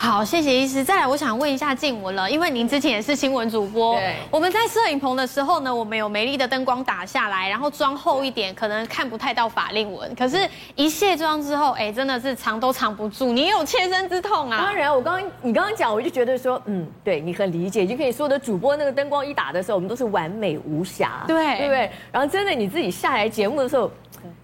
[0.02, 0.82] 好，谢谢医师。
[0.82, 3.96] 再来，我想问一下静文了，因为您之前也是新闻主播。
[3.96, 4.16] 对。
[4.30, 10.14] 我们在摄影棚的时候呢，我们有美丽的灯光打下来，然后妆厚一点，可能看不太到法令纹。
[10.14, 13.30] 可是，一卸妆之后，哎，真的是藏都藏不住。
[13.30, 14.62] 你有切身之痛啊？
[14.64, 21.90] 当然，我刚刚你刚刚讲，我就觉得说，嗯，对你很理解，就可以说的主播那个灯光一打的时候，我们都是完美无瑕，对，对不对？
[22.10, 23.90] 然后真的你自己下来节目的时候，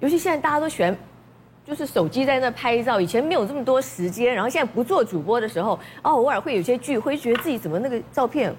[0.00, 0.94] 尤其现在大家都喜欢。
[1.66, 8.54] 就是手机在那拍照，以前没有这么多时间，然后现在不做主播的时候，哦，偶尔会有些剧，会觉得自己怎么那个照片，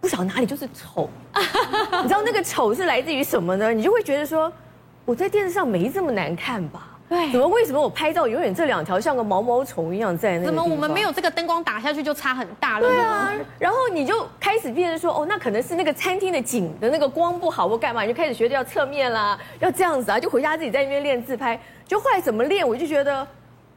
[0.00, 1.10] 不晓得哪里就是丑，
[2.02, 3.74] 你知道那个丑是来自于什么呢？
[3.74, 4.50] 你就会觉得说，
[5.04, 6.95] 我在电视上没这么难看吧？
[7.08, 10.46] 对，怎么为什么我拍照永远这两条像个毛毛虫一样在那？
[10.46, 12.88] 怎么我们没有这个灯光打下去就差很大了？
[12.88, 21.58] 对啊，然后你就开始变成说，哦，那可能是那个餐厅的景的那个光不好或干嘛，你就开始学着要侧面啦，要这样子啊，就回家自己在那边练自拍。
[21.86, 23.24] 就后来怎么练，我就觉得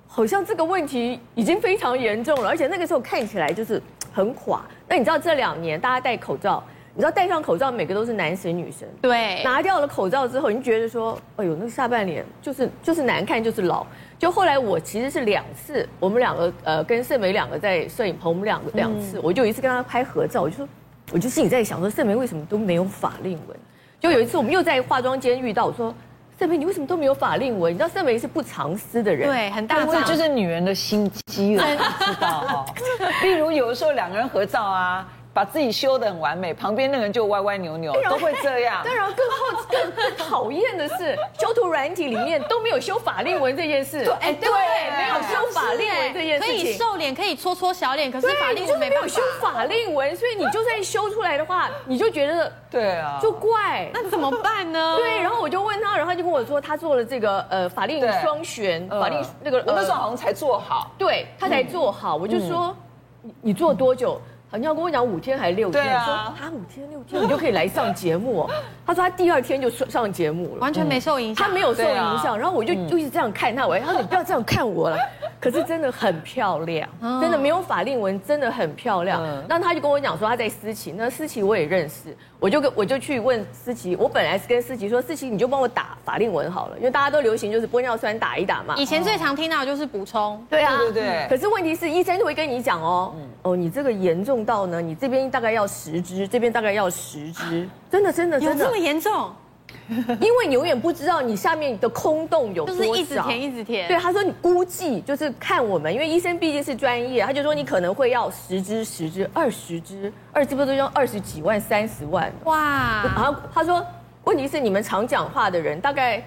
[0.08, 3.80] 好像这个问题已经非常严重了，而且那个时候看起来就是
[4.12, 4.62] 很垮。
[4.88, 6.64] 那你知道这两年大家戴口罩？
[7.00, 8.86] 你知道戴上口罩，每个都是男神女神。
[9.02, 13.88] 对，拿掉了口罩之后，你就觉得说，哎呦，那个下半脸就是就是难看，就是老。
[14.18, 20.68] 就后来我其实是两次，我们两个呃跟盛梅两个在摄影棚，我们两个两次，我就有一次跟他拍合照，我就说，
[21.14, 23.58] 我就心里在想说，盛梅为什么都没有法令纹？
[23.98, 25.96] 就有一次我们又在化妆间遇到，我说，
[26.38, 27.74] 盛梅你为什么都没有法令纹？
[27.74, 32.66] 你知道盛梅是不藏私的人，对，很大方，就是女人的心机了， 你知道哈。
[33.24, 35.08] 例如有的时候两个人合照啊。
[35.32, 38.82] 把自己修得很完美，旁边那个人就歪歪扭扭，都会这样。
[38.84, 44.04] 当然更好更更讨厌的是， 修图软体里面都没有修法令纹这件事。
[44.04, 44.50] 对，哎，对，
[44.98, 46.64] 没有修法令纹这件事情。
[46.64, 53.90] 可以瘦脸，可以搓搓小脸，可是法令纹没有修法令纹，所以你就算修出来的话，你就觉得对啊，就怪。
[53.94, 54.96] 那怎么办呢？
[54.98, 62.76] 对，然后我就问他，然后他就跟我说，他做了这个呃法令双旋，法令那个我那时候好像才做好，对他才做好，我就说
[63.22, 64.20] 你你做多久？
[64.58, 65.84] 你要跟我讲五天还是六天？
[65.84, 68.50] 对啊，说他五天六天你就可以来上节目。
[68.86, 71.48] 他说他第二天就上上节目了，完全没受影响。
[71.48, 74.98] 他没有受影响，然后我就就一直这样看他，我他说你不要这样看我了。
[75.40, 76.90] 可是真的很漂亮，
[77.22, 79.24] 真的没有法令纹，真的很漂亮。
[79.48, 88.76] 那他就跟我讲说他在思琪，那思琪我也认识，我就跟我就去问思琪，我本来是跟思琪说，思琪你就帮我打法令纹好了，因为大家都流行就是玻尿酸打一打嘛。
[88.76, 91.28] 以前最常听到就是补充，对啊，对对。
[91.30, 99.32] 可是问题是医生就会跟你讲哦，哦你这个严重到呢，你这边大概要十支，这边大概要十支，真的真的真的有这么严重？
[99.88, 103.88] 因为你永远不知道你下面的空洞有多少，就是一直填一直填。
[103.88, 112.32] 对，他说你估计就是看我们，因为医生毕竟是专业，他就说你可能会要十支、十支、二十支，二十支不都要二十几万、三十万？
[112.46, 113.04] 哇！
[113.04, 113.86] 然后他说，
[114.24, 116.24] 问题是你们常讲话的人，大概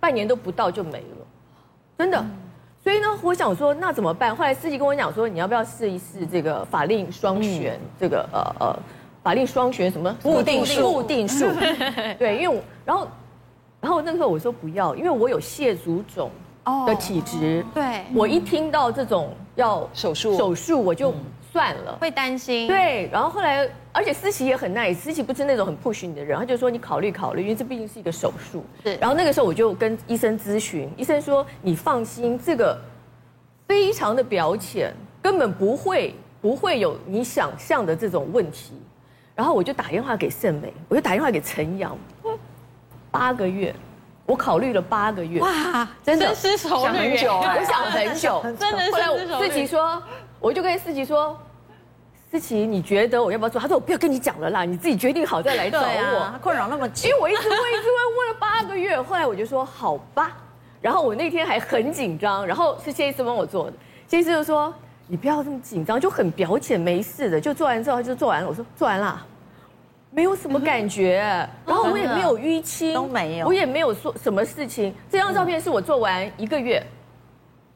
[0.00, 1.26] 半年都不到就没了，
[1.98, 2.18] 真的。
[2.18, 2.30] 嗯、
[2.82, 4.34] 所以呢，我想说那怎么办？
[4.34, 7.74] 后来司机跟我讲说，你要不要试一试这个法令双旋？
[7.74, 8.76] 嗯、这个呃呃。
[9.22, 10.94] 法令双旋什么 固定数？
[10.94, 11.44] 固定数，
[12.18, 13.06] 对，因为我然后，
[13.78, 16.30] 然后那个时候我说不要，因为我有蟹足肿
[16.86, 21.12] 的体质，对，我一听到这种要手术，手术我就
[21.52, 22.66] 算了，会担心。
[22.68, 28.64] 对，然后后来，而且思琪也很 nice，思琪不是那种很 push 你的人，他就说你考虑考虑，因为这毕竟是一个手术。
[28.84, 28.94] 是。
[28.96, 32.78] 然后那个时候我就跟医生咨询，医生说你放心，这个
[33.66, 38.74] 非常的表浅，根本不会不会有你想象的这种问题。
[39.34, 41.96] 然后我就打电话给盛美，我就打电话给陈阳，
[43.10, 43.74] 八个月。
[44.26, 48.92] 我考虑了八个月，哇，真的深思熟虑很久，我想很久， 真的是。
[48.92, 50.00] 后来思琪说，
[50.40, 51.38] 我就跟思琪说，
[52.30, 53.60] 思琪，你觉得我要不要做？
[53.60, 56.38] 他说我不要跟你讲了啦，你自己决定好再来找我。
[56.42, 59.00] 困扰那么久，因为我一直问，一直问，问了八个月。
[59.00, 60.36] 后来我就说好吧。
[60.80, 63.76] 然后我那天还很紧张，然后是谢医师帮我做的。
[64.08, 64.72] 谢医师就说
[65.06, 67.38] 你不要这么紧张，就很表浅，没事的。
[67.38, 68.48] 就做完之后他就做完了。
[68.48, 69.26] 我说做完了。
[70.12, 71.18] 没有什么感觉，
[71.64, 74.92] 然后我也没有淤青，都没有，我也没有说什么事情。
[75.08, 76.84] 这张照片是我做完一个月，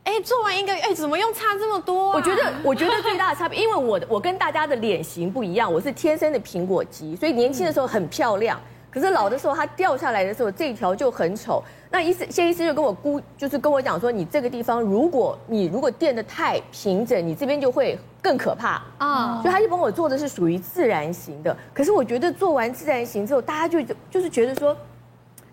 [0.05, 2.13] 哎，做完一个月，哎，怎么用差这么多？
[2.13, 8.61] 我觉得，我觉得最大的差别，因为我的我跟大家的脸型不一样，我是天生的苹果肌，所以年轻的时候很漂亮。
[8.91, 11.61] 可是老的时候，它掉下来的时候，这一条就很丑。
[11.91, 19.41] 那医生谢医师就跟我估，就是跟我讲说，你这个地方，如果你如果垫的太平整，你这边就会更可怕啊。
[19.43, 21.57] 所以他就帮我做的是属于自然型的。
[21.73, 24.77] 可是我觉得做完自然型之后，大家就就是觉得说，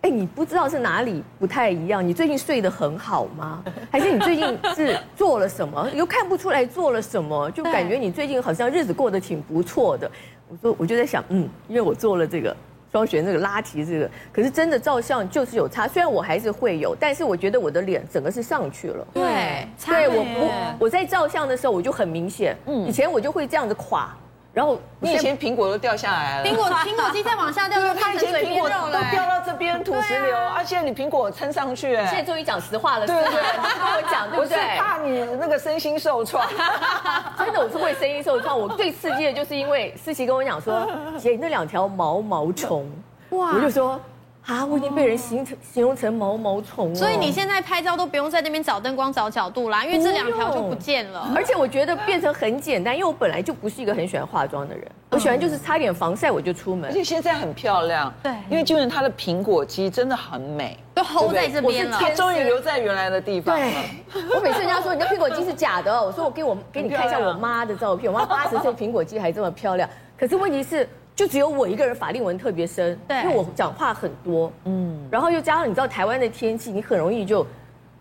[0.02, 2.06] 哎，你不知道是哪里不太一样？
[2.06, 3.64] 你最近睡得很好吗？
[3.92, 5.88] 还是你最近 是做了什么？
[5.94, 10.10] 又看不出来做了什么，就感觉你最近好像日子过得挺不错的。
[10.50, 12.56] 我说，我就在想，嗯，因为我做了这个。
[12.92, 15.88] 双旋这个拉提这个，可是真的照相就是有差。
[15.88, 19.08] 虽然我还是会有，但是我觉得我的脸整个是上去了。
[19.14, 22.54] 对，对，我我我在照相的时候我就很明显。
[22.66, 24.14] 嗯，以前我就会这样子垮。
[24.54, 33.32] 然后你以前苹果都掉下来了，苹果苹果肌再往下掉，就变成水苹果都掉到这边土石流，而且你苹果撑上去，哎，现在终于讲实话了，对不对？
[33.32, 34.58] 跟我讲，对不对？
[34.58, 36.46] 我是怕你那个身心受创，
[37.40, 38.60] 真的，我是会身心受创。
[38.60, 40.86] 我最刺激的就是因为思琪跟我讲说，
[41.18, 42.86] 姐，那两条毛毛虫，
[43.30, 44.00] 哇，我就说。
[44.46, 44.66] 啊！
[44.66, 51.32] 我已经被人形成形容成毛毛虫了，所以你现在拍照都不用在那边找灯光、找角度啦，因为这两条就不见了。
[51.36, 56.90] 而且我觉得变成很简单，因为我本来就不是一个很喜欢化妆的人，我喜欢就是擦点防晒我就出门。
[56.90, 63.68] 而且现在很漂亮，对，因为就是它的苹果肌真的很美，都 hold 在这边了，它终于留在原来的地方了。
[64.36, 69.88] 我每次人家说你的苹果肌是假的，我说我给我给你看一下我妈的照片，我妈八十岁苹果肌还这么漂亮。
[70.18, 70.90] 可是问题是。
[71.16, 77.46] 就只有我一个人法令纹特别深，对，因为我讲话很多，嗯，然后又加上你知道台湾的天气，你很容易就，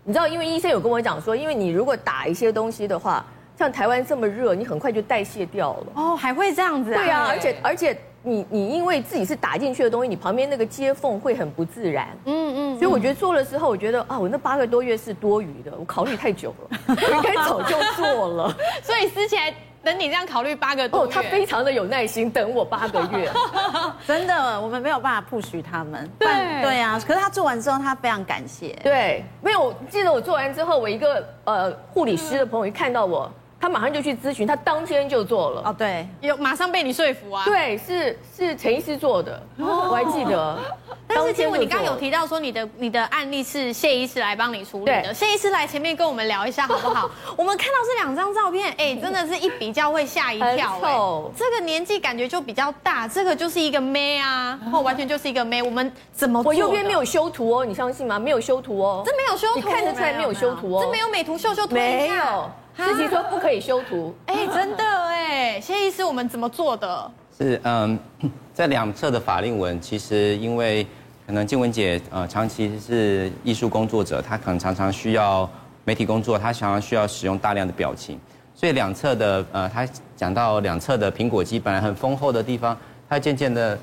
[0.03, 3.23] 你知道，因为医生有跟我讲说，因为你如果打一些东西的话，
[3.57, 5.87] 像台湾这么热，你很快就代谢掉了。
[5.95, 6.97] 哦，还会这样子啊？
[6.97, 19.53] 对啊，而且而且你你因为自己是打进去的东西，你旁边那个接缝会很不自然，嗯嗯，所以我觉得做了之后，我觉得啊，我那八个多月是多余的，我考虑太久了，我 应该早就做了， 所以撕起来。
[19.83, 23.31] 等你这样考虑八个多月，哦，他非常的有耐心等我八个月，
[24.05, 26.09] 真的，我们没有办法 push 他们。
[26.19, 26.27] 对
[26.61, 28.77] 对啊，可是他做完之后，他非常感谢。
[28.83, 33.31] 对，没有，记得我做完之后，我一个呃护理师的朋友一看到我。
[33.61, 35.61] 他马上就去咨询，他当天就做了。
[35.65, 37.45] 哦，对，有马上被你说服啊？
[37.45, 40.57] 对，是是陈医师做的，我还记得。
[41.13, 47.11] 但是，结果你刚刚有提到说你的你的案例是谢医师来帮你处理的，谢医师来前面跟我们聊一下好不好？
[47.35, 50.79] 我们看到这两张照片，哎，真的是一比较会吓一跳。
[50.81, 55.61] 哎，这个年纪感觉就比较大，这个就是一个妹啊，然后完全就是一个妹。
[55.61, 56.41] 我们怎么？
[56.45, 58.17] 我右边没有修图哦，你相信吗？
[58.17, 62.49] 没有修图哦，这没有修图，你看得出来没有修图哦，这没有美图秀秀图，没有。
[62.85, 67.11] 思琪说不可以修图，哎，真的哎，谢医师，我们怎么做的？
[67.37, 67.97] 是嗯，
[68.53, 70.85] 在两侧的法令纹，其实因为
[71.25, 75.49] 可能静雯姐呃长期是艺术工作者，她可能常常需要
[75.85, 78.19] 媒体工作，她常常需要使用大量的表情，
[78.55, 83.77] 所以两侧的呃，她讲到两侧的苹果肌本来很丰厚的地方，它渐渐的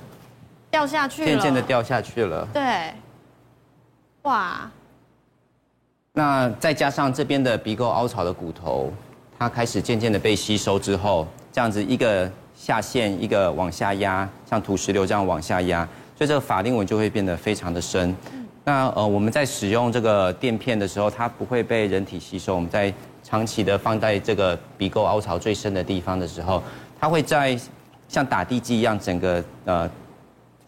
[0.70, 2.46] 掉下去了，渐渐的掉下去了。
[2.52, 2.92] 对，
[4.22, 4.70] 哇。
[6.18, 8.92] 那再加上这边的鼻沟凹槽的骨头，
[9.38, 18.12] 它开始渐渐的被吸收之后，这样子一个下陷，一个往下压，像土石流这样往下压，所以这个法令纹就会变得非常的深。
[18.64, 22.56] 那呃，我们在使用这个垫片的时候，它不会被人体吸收。
[22.56, 22.92] 我们在
[23.22, 26.60] 长期的放在这个鼻沟凹槽最深的地方的时候，
[26.98, 27.56] 它会在
[28.08, 29.88] 像打地基一样，整个呃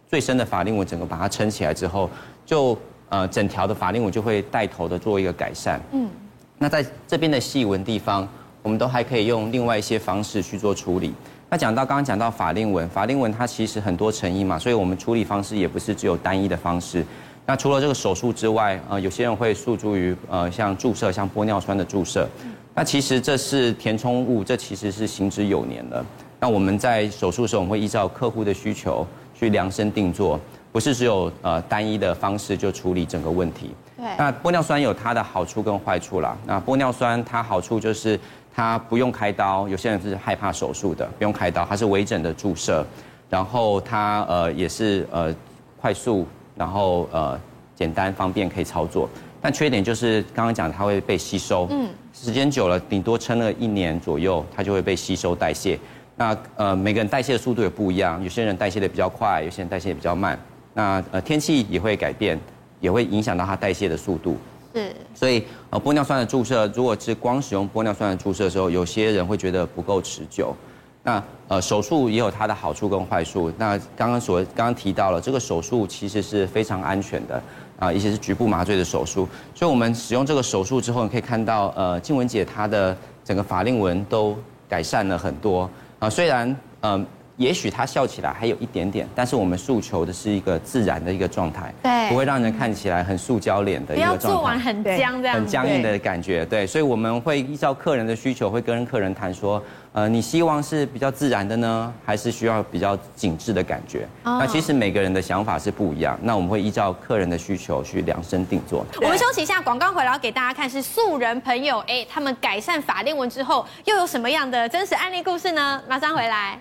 [0.09, 2.09] 最深的法令纹整个把它撑起来之后，
[2.47, 2.79] 就。
[3.11, 5.79] 呃，整条的法令纹就会带头的做一个改善。
[5.93, 6.09] 嗯，
[6.57, 8.27] 那在这边的细纹地方，
[8.63, 11.13] 我们都还可以用另外一些方式去做处理。
[11.51, 17.05] 那讲到刚刚讲到法令纹，法令纹它其实很多成因嘛，所以我们处理方式也不是只有单一的方式。
[17.45, 22.29] 那除了这个手术之外，呃，有些人会诉诸于呃像注射，像玻尿酸的注射。
[22.73, 26.05] 那其实这是填充物，这其实是行之有年的。
[26.39, 29.05] 那我们在手术的时候，我们会依照客户的需求
[29.35, 30.39] 去量身定做，
[30.73, 33.73] 不是只有呃单一的方式就处理整个问题。
[33.97, 34.07] 对。
[34.16, 36.37] 那玻尿酸有它的好处跟坏处啦。
[36.47, 38.18] 那玻尿酸它好处就是
[38.55, 42.87] 它不用开刀，有些人是害怕手术的，不用开刀，它是微整的注射，
[43.29, 45.35] 然后它呃也是呃
[45.81, 47.39] 快速，然后呃
[47.75, 49.09] 简单方便可以操作。
[49.43, 55.79] 但缺点就是刚刚讲它会被吸收，嗯，时间久了，顶多撑了一年左右，它就会被吸收代谢。
[56.14, 60.39] 那呃每个人代谢的速度也不一样，有些人代谢的比较快，有些人代谢的比较慢。
[60.75, 62.39] 那呃天气也会改变，
[62.81, 64.37] 也会影响到它代谢的速度。
[64.75, 70.55] 是，所以呃玻尿酸的注射，如果是光使用玻尿酸的注射的时候，有些人会觉得不够持久。
[71.03, 73.53] 那呃手术也有它的好处跟坏处。
[73.59, 77.43] 那刚刚所刚刚提到了，这个手术其实是非常安全的。
[77.81, 82.95] 啊，一些是局部麻醉的手术，所以我们使用这个手术之后，你可以看到，呃，静雯姐她的
[83.25, 84.37] 整个法令纹都
[84.68, 85.68] 改善了很多。
[85.99, 87.07] 啊，虽然，嗯。
[87.41, 99.62] 也许他笑起来还有一点点，但是我们诉求的是一个自然的一个状态，对，不会让人看起来很塑胶脸的一个状态，不要做完很僵这样，很僵硬的感觉，对，所以我们会依照客人的需求，会跟客人谈说，
[99.93, 104.07] 呃，你希望是比较自然的呢，还是需要比较紧致的感觉？
[104.22, 108.84] 那其实每个人的想法是不一样，那我们会依照客人的需求去量身定做。
[109.01, 115.82] 我们休息一下，广告回来给大家看是素人朋友，哎，他们改善法令纹之后又有什么样的真实案例故事呢？
[115.88, 116.61] 马上回来。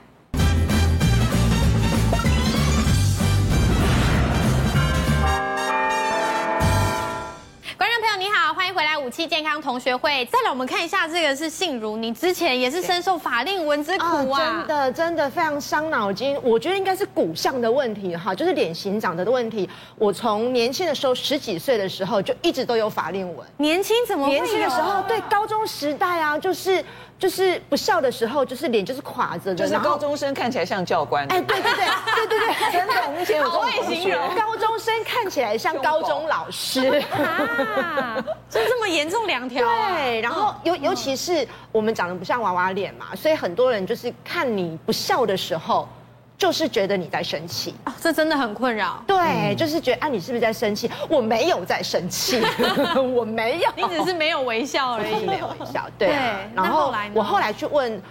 [8.73, 16.39] 回来五期健康同学会，再来我们看一下，这个是信如，你之前也是深受法令纹之苦啊，真的真的非常伤脑筋。
[16.43, 19.67] 我觉得应该是骨相的问题哈，就是脸型长得的问题。
[19.97, 23.45] 我从年轻的时候十几岁的时候就一直都有法令纹。
[23.57, 24.31] 年轻怎么会？
[24.31, 26.83] 年轻的时候对高中时代啊，就是。
[27.19, 31.27] 就是不笑的时候，就是脸就是垮着的，就是高中生看起来像教官。
[31.27, 39.67] 哎，对对对对对对， 真的，我们以前有这种同学，高中生看起来像高中老师啊，就这么严重两条。
[39.67, 45.87] 对，然后尤尤其是我们长得不像娃娃脸嘛，所以很多人就是看你不笑的时候。
[46.39, 49.03] 就是觉得你在生气啊，这真的很困扰。
[49.05, 50.89] 对，就是觉得啊，你是不是在生气？
[51.09, 52.41] 我没有在生气，
[53.13, 55.85] 我没有，你只是没有微笑而已，没有微笑。
[55.97, 56.15] 对，
[56.55, 58.01] 然后我后来去问。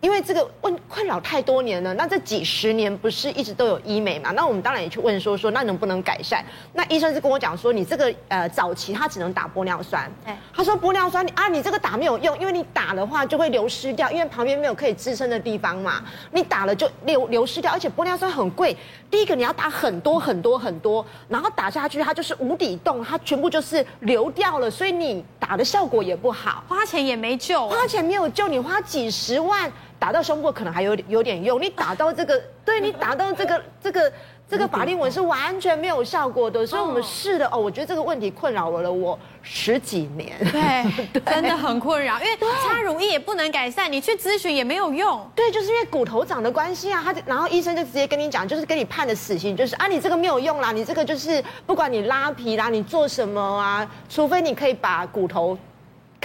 [0.00, 4.30] 因为这个问困扰太多年了，那这几十年不是一直都有医美嘛？
[4.30, 6.44] 那我们当然也去问说说，那能不能改善？
[6.72, 10.08] 那医生是跟我讲说，你这个呃早期他只能打玻尿酸。
[10.54, 16.04] 他说玻尿酸你啊，你这个打没有用，因为你打的话就会流失掉，因为旁边没有可以支撑的地方嘛。
[16.30, 18.76] 你打了就流流失掉，而且玻尿酸很贵。
[19.10, 29.68] 第一个你要打很多很多很多，然后打下去它就是无底洞，它全部就是流掉了，所以你打的效果也不好，花钱也没救，花钱没有救，你花几十万。
[29.98, 34.12] 打到胸部可能还有有点用，你打到这个，对你打到这个这个
[34.48, 55.58] 这个法令纹是完全没有效果的，所以我们试了哦，我觉得这个问题困扰了我十几年，对， 真的很困扰，因为擦乳液也不能改善，你去咨询也没有用，对，就是因为骨头长的关系啊，他然后医生就直接跟你讲，就是跟你判的死刑，就是啊，你这个没有用啦，你这个就是不管你拉皮啦，你做什么啊，除非你可以把骨头。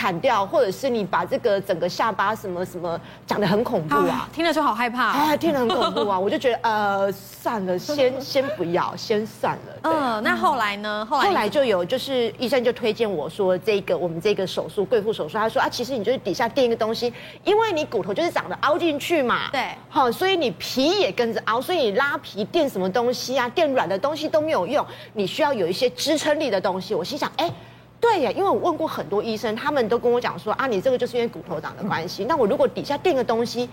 [0.04, 9.80] 砍掉，或者是你把这个整个下巴什么什么讲的很恐怖啊，听了就好害怕，哎，听了很恐怖啊， 我就觉得呃，算了，先 先不要，先算了。
[9.84, 11.08] 嗯，那后来呢？
[11.10, 17.14] 后来后来就有，就是医生就推荐我说，这个我们这个手术，贵妇手术，他说啊，其实你就是底下垫一个东西，
[17.46, 26.94] 因为你骨头就是长得凹进去嘛，对，好，所以你皮也跟着凹，所以你拉皮垫什么东西啊，垫软的东西都没有用，你需要有一些支撑力的东西。
[26.94, 27.50] 我心想，哎。
[28.04, 32.26] 对呀，因为我问过很多医生，他们都跟我讲说啊，你这个就是因为骨头长的关系。
[32.26, 33.70] 那我如果底下垫个东西，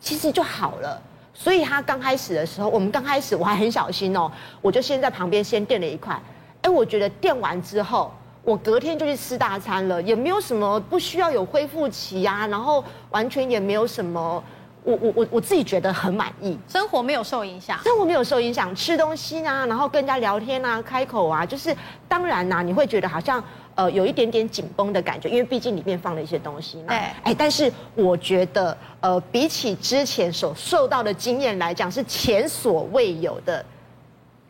[0.00, 0.98] 其实就好了。
[1.34, 4.32] 所以他刚开始的时候，我们刚开始我还很小心哦，
[4.62, 6.18] 我就先在旁边先垫了一块。
[6.62, 8.10] 哎，我觉得垫完之后，
[8.42, 14.42] 我隔天就去吃大餐了，也没有什么不需要有恢复期啊，然后完全也没有什么。
[14.82, 21.74] 我我我我自己觉得很满意，生活没有受影响，生活没有受影响，吃东西啊，然后跟人家聊天啊，开口啊，就是
[22.06, 23.42] 当然呐、啊，你会觉得好像
[23.74, 26.88] 呃有一点点紧绷的感觉，因为毕竟里面放了一些东西嘛。
[26.88, 33.64] 对，哎，但是我觉得呃比起之前所受到的经验来讲，是前所未有的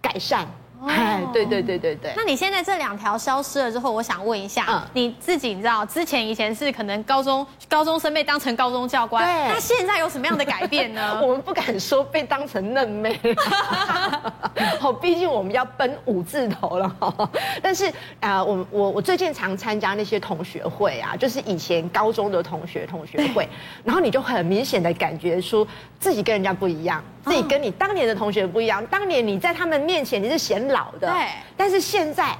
[0.00, 0.46] 改善。
[0.88, 2.12] 哎，对对对对对。
[2.16, 11.20] 那你现在这两条消失了之后，我想问一下，嗯、你自己你知道之前以前是可能高中高中生被当成高中教官，对，那现在有什么样的改变呢？
[11.22, 13.18] 我们不敢说被当成嫩妹，
[14.80, 17.30] 哦，毕竟我们要奔五字头了哈。
[17.62, 17.86] 但是
[18.20, 23.48] 啊、呃，我我我最近常参加那些同学会啊，就是以前高中的同学同学会，
[23.84, 25.66] 然后你就很明显的感觉出
[25.98, 32.36] 自己跟人家不一样，自己跟你当年的同学不一样，当年你在他们面前你是显老的，对，但是现在。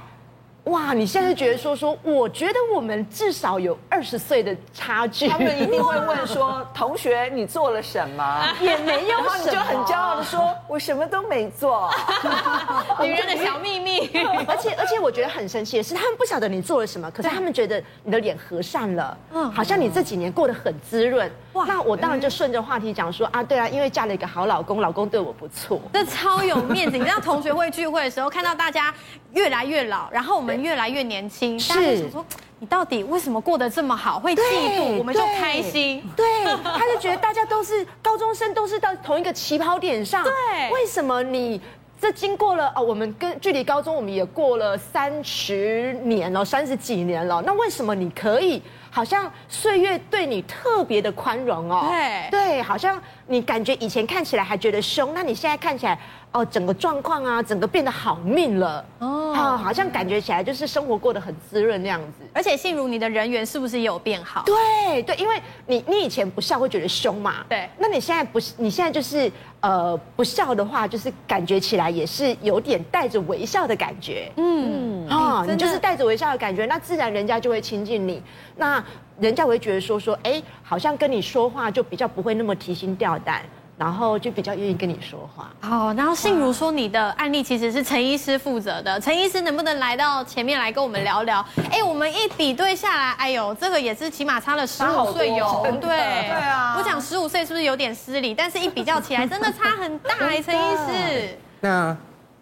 [0.65, 0.93] 哇！
[0.93, 5.27] 你现在觉得说说，我觉得我们至少有二十岁的差距。
[5.29, 11.93] 他们一定会问说：“同学，你做了什么？”也没有什么，然后你就很骄傲的说：“我什么都没做。
[12.99, 14.09] ”女人的小秘密。
[14.47, 21.31] 而 且而且，我觉得很神奇的是，他们不晓得你做了什么，可是他们觉得你的脸和善了，嗯，好像你这几年过得很滋润。
[21.55, 21.65] 哇！
[21.65, 26.97] 那我当然就顺着话题讲说啊，对啊，因为嫁了一个好老公，老公对我不错，这 超有面子。
[26.97, 28.93] 你知道同学会聚会的时候，看到大家
[29.33, 30.55] 越来越老，然后我们。
[30.65, 32.25] 越来越年轻，大家就想说
[32.59, 34.19] 你到底为什么过得这么好？
[34.19, 34.41] 会嫉
[34.79, 36.01] 妒，我们就开心。
[36.15, 36.25] 对，
[36.63, 40.23] 他就觉得大家都是高中生，都是到同一个起跑点上。
[40.23, 41.61] 对，为什么你
[42.01, 42.81] 这经过了哦？
[42.81, 47.43] 我们跟距离高中我们也过了三十年了，三十几年了。
[47.45, 48.63] 那为什么你可以
[48.95, 51.85] 好像岁月对你特别的宽容哦？
[51.89, 55.99] 对对，好像你感觉以前看起来还觉得凶，那你现在看起来。
[56.35, 58.85] 哦，整个状况啊，整个变得好命了。
[58.99, 62.27] 哦，好像感觉起来就是生活过得很滋润那样子。
[62.33, 64.43] 而且信如你的人缘是不是也有变好？
[64.45, 69.31] 对对，因为你你以前不笑会觉得凶嘛，对，那你现在不，你现在就是
[69.61, 74.29] 呃不笑的话，就是感觉起来也是有点带着微笑的感觉。
[74.35, 78.21] 嗯，啊，你就是带着微笑的感觉，那自然人家就会亲近你，
[78.57, 78.83] 那
[79.21, 83.41] 人家会觉得说说，哎，好像跟你说话就比较不会那么提心吊胆。
[83.77, 85.51] 然后就比较愿意跟你说话。
[85.59, 91.45] 好，然后信如说你的案例其实是陈医师负责的，陈医师能不能来到前面来跟我们聊聊？
[91.69, 96.75] 哎，我们一比对下来，哎呦，这个也是起码差了十五岁有，对对啊。
[96.77, 98.33] 我讲十五岁是不是有点失礼？
[98.33, 101.37] 但是一比较起来，真的差很大哎，陈医师。
[101.59, 101.97] 那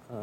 [0.09, 0.15] 呃，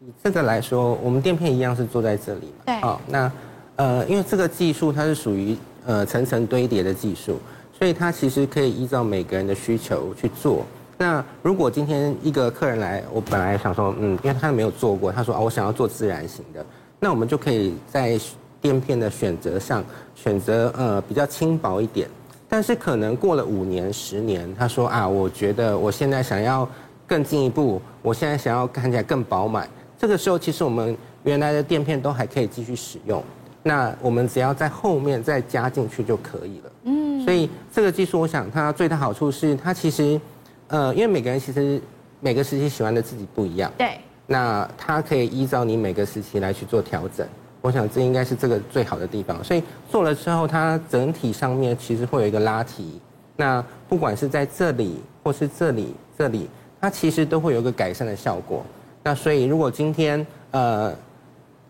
[0.00, 2.64] 以这个来说，我们垫片一样是坐在这里嘛？
[2.66, 2.80] 对。
[2.80, 3.32] 好，那
[3.76, 7.40] 呃，因为这个技术它是属于呃层层堆叠的技术。
[7.78, 10.64] 所以它其实可以依照每个人的需求去做。
[10.96, 16.64] 那如果今天一个客人来，我本来想说，嗯，因为他没有做过，他说啊，我想要做自然型的，
[17.00, 18.18] 那我们就可以在
[18.60, 22.08] 垫片的选择上选择呃比较轻薄一点。
[22.48, 26.66] 但是可能过了五年、十年，他说啊，我觉得我现在想要
[27.08, 29.68] 更进一步，我现在想要看起来更饱满。
[29.98, 33.20] 这个时候，其实我们原来的垫片都还可以继续使用。
[33.64, 36.70] 那我们只要在后面再加进去就可以了。
[36.86, 40.20] 嗯，所以这个技术，我想它最大好处是，它其实，
[40.68, 41.80] 呃，因为每个人其实
[42.20, 43.72] 每个时期喜欢的自己不一样。
[43.78, 43.98] 对。
[44.26, 47.26] 那它可以依照你每个时期来去做调整。
[47.62, 49.42] 我想这应该是这个最好的地方。
[49.42, 53.00] 所以做了之后，它整体上面其实会有一个拉提。
[53.36, 56.48] 那不管是在这里或是这里这里，
[56.80, 58.62] 它其实都会有一个改善的效果。
[59.02, 60.94] 那所以如果今天呃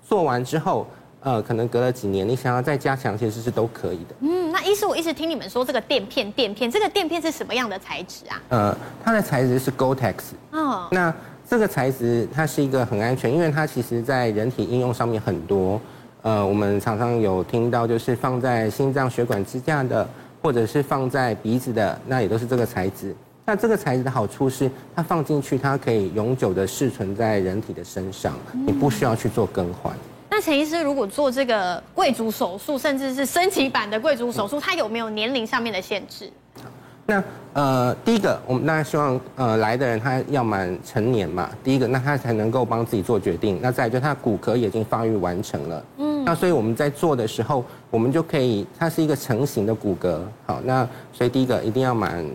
[0.03, 0.85] 做完之后。
[1.25, 4.15] 呃，可能隔了几年，你想要再加强，其实是都可以的。
[4.21, 8.43] 嗯，那医师，我一直听你们说这个垫片，垫片，这个垫片是什么样的材质啊？
[8.51, 10.15] 呃，它的材质是 Gore-Tex。
[10.53, 10.87] 哦。
[10.91, 11.13] 那
[11.49, 15.81] 这个材质它是一个很安全，因为它其实在人体应用上面很多。
[16.21, 20.07] 呃，我们常常有听到，就是放在心脏血管支架的，
[20.43, 23.17] 或者是放在鼻子的，那也都是这个材质。
[23.47, 29.95] 那这个材质的好处是，它放进去，它可以永久的适存在人体的身上，你不需要去做更换。
[30.37, 36.29] 那陈医师，如果做这个贵族手术，甚至是升级版的贵族手术，它有没有年龄上面的限制？
[37.07, 37.23] 那
[37.53, 43.61] 呃，第一个，我们当然希望呃来的人他要满成年嘛，第一个，那他才能够帮自己做决定。
[43.63, 52.27] 那再来就他骨骼已经发育完成了，嗯，那所以我们在做的时候，我们就可以，它是一个成型的骨骼，好，那所以第一个一定要满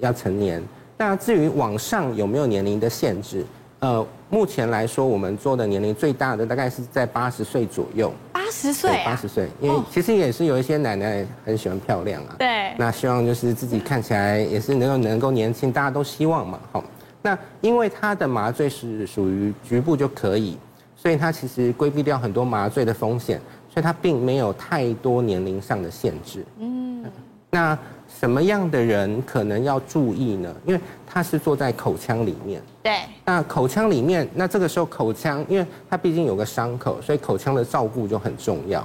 [0.00, 0.60] 要成年。
[0.98, 3.46] 那至于往上有没有年龄的限制？
[3.80, 8.12] 呃，目前来说，我们做的年龄最大的大概是在八十岁左右。
[8.32, 12.36] 八十岁，八十岁，因为其实也是有一些奶奶很喜欢漂亮啊。
[12.38, 12.72] 对。
[12.78, 16.58] 那希望就是自己看起来也是能够能够年轻，大家都希望嘛。
[16.72, 16.82] 好，
[17.20, 20.56] 那因为它的麻醉是属于局部就可以，
[20.96, 26.46] 所以它其实规避掉很多麻醉的风险，所以它并没有太多年龄上的限制。
[26.58, 27.04] 嗯。
[27.50, 27.78] 那。
[28.18, 30.54] 什么样的人可能要注意呢？
[30.64, 32.62] 因为他是坐在口腔里面。
[32.82, 33.00] 对。
[33.24, 38.82] 那口腔里面，那这个时候口腔，因为它毕竟有个伤口，所以口腔的照顾就很重要。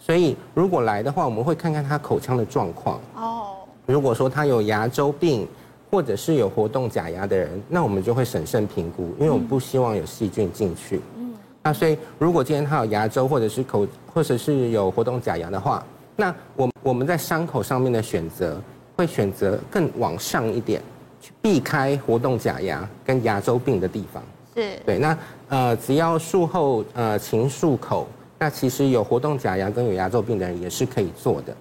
[0.00, 3.00] 所以如果来的话，我们会看看他口腔的状况。
[3.14, 3.54] 哦。
[3.86, 5.46] 如果说他有牙周病，
[5.90, 11.00] 或者是有活动假牙的人，那我们就会审慎评估，因为我们不希望有细菌进去。
[11.16, 15.84] 嗯，那所以如果今天他有牙周或者是口或者是有活动假牙的话，
[16.16, 18.60] 那我我们在伤口上面的选择
[18.96, 20.82] 会选择更往上一点，
[21.20, 24.22] 去避开活动假牙跟牙周病的地方。
[24.54, 25.18] 是对，那
[25.48, 28.06] 呃只要术后呃勤漱口，
[28.38, 31.56] 那其实有活动假牙跟有牙周病的人也是可以做的。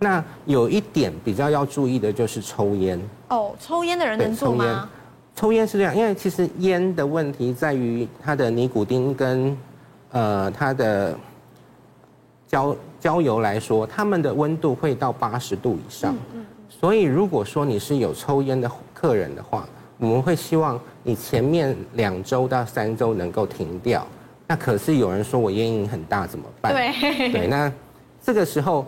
[0.00, 4.90] 那有一点比较要注意的就是抽烟哦，抽烟的人能做吗？
[5.36, 9.56] 抽烟是这样，因为其实烟的问题在于它的尼古丁跟
[10.10, 11.16] 呃它的
[12.48, 16.14] 焦焦油来说，它们的温度会到八十度以上。
[16.31, 16.31] 嗯。
[16.80, 19.68] 所以如果说你是有抽烟的客人的话，
[19.98, 24.06] 我们会希望你前面两周到三周能够停掉。
[24.48, 26.72] 那可是有人说我烟瘾很大怎么办？
[26.72, 27.72] 对对，那
[28.20, 28.84] 这个时候。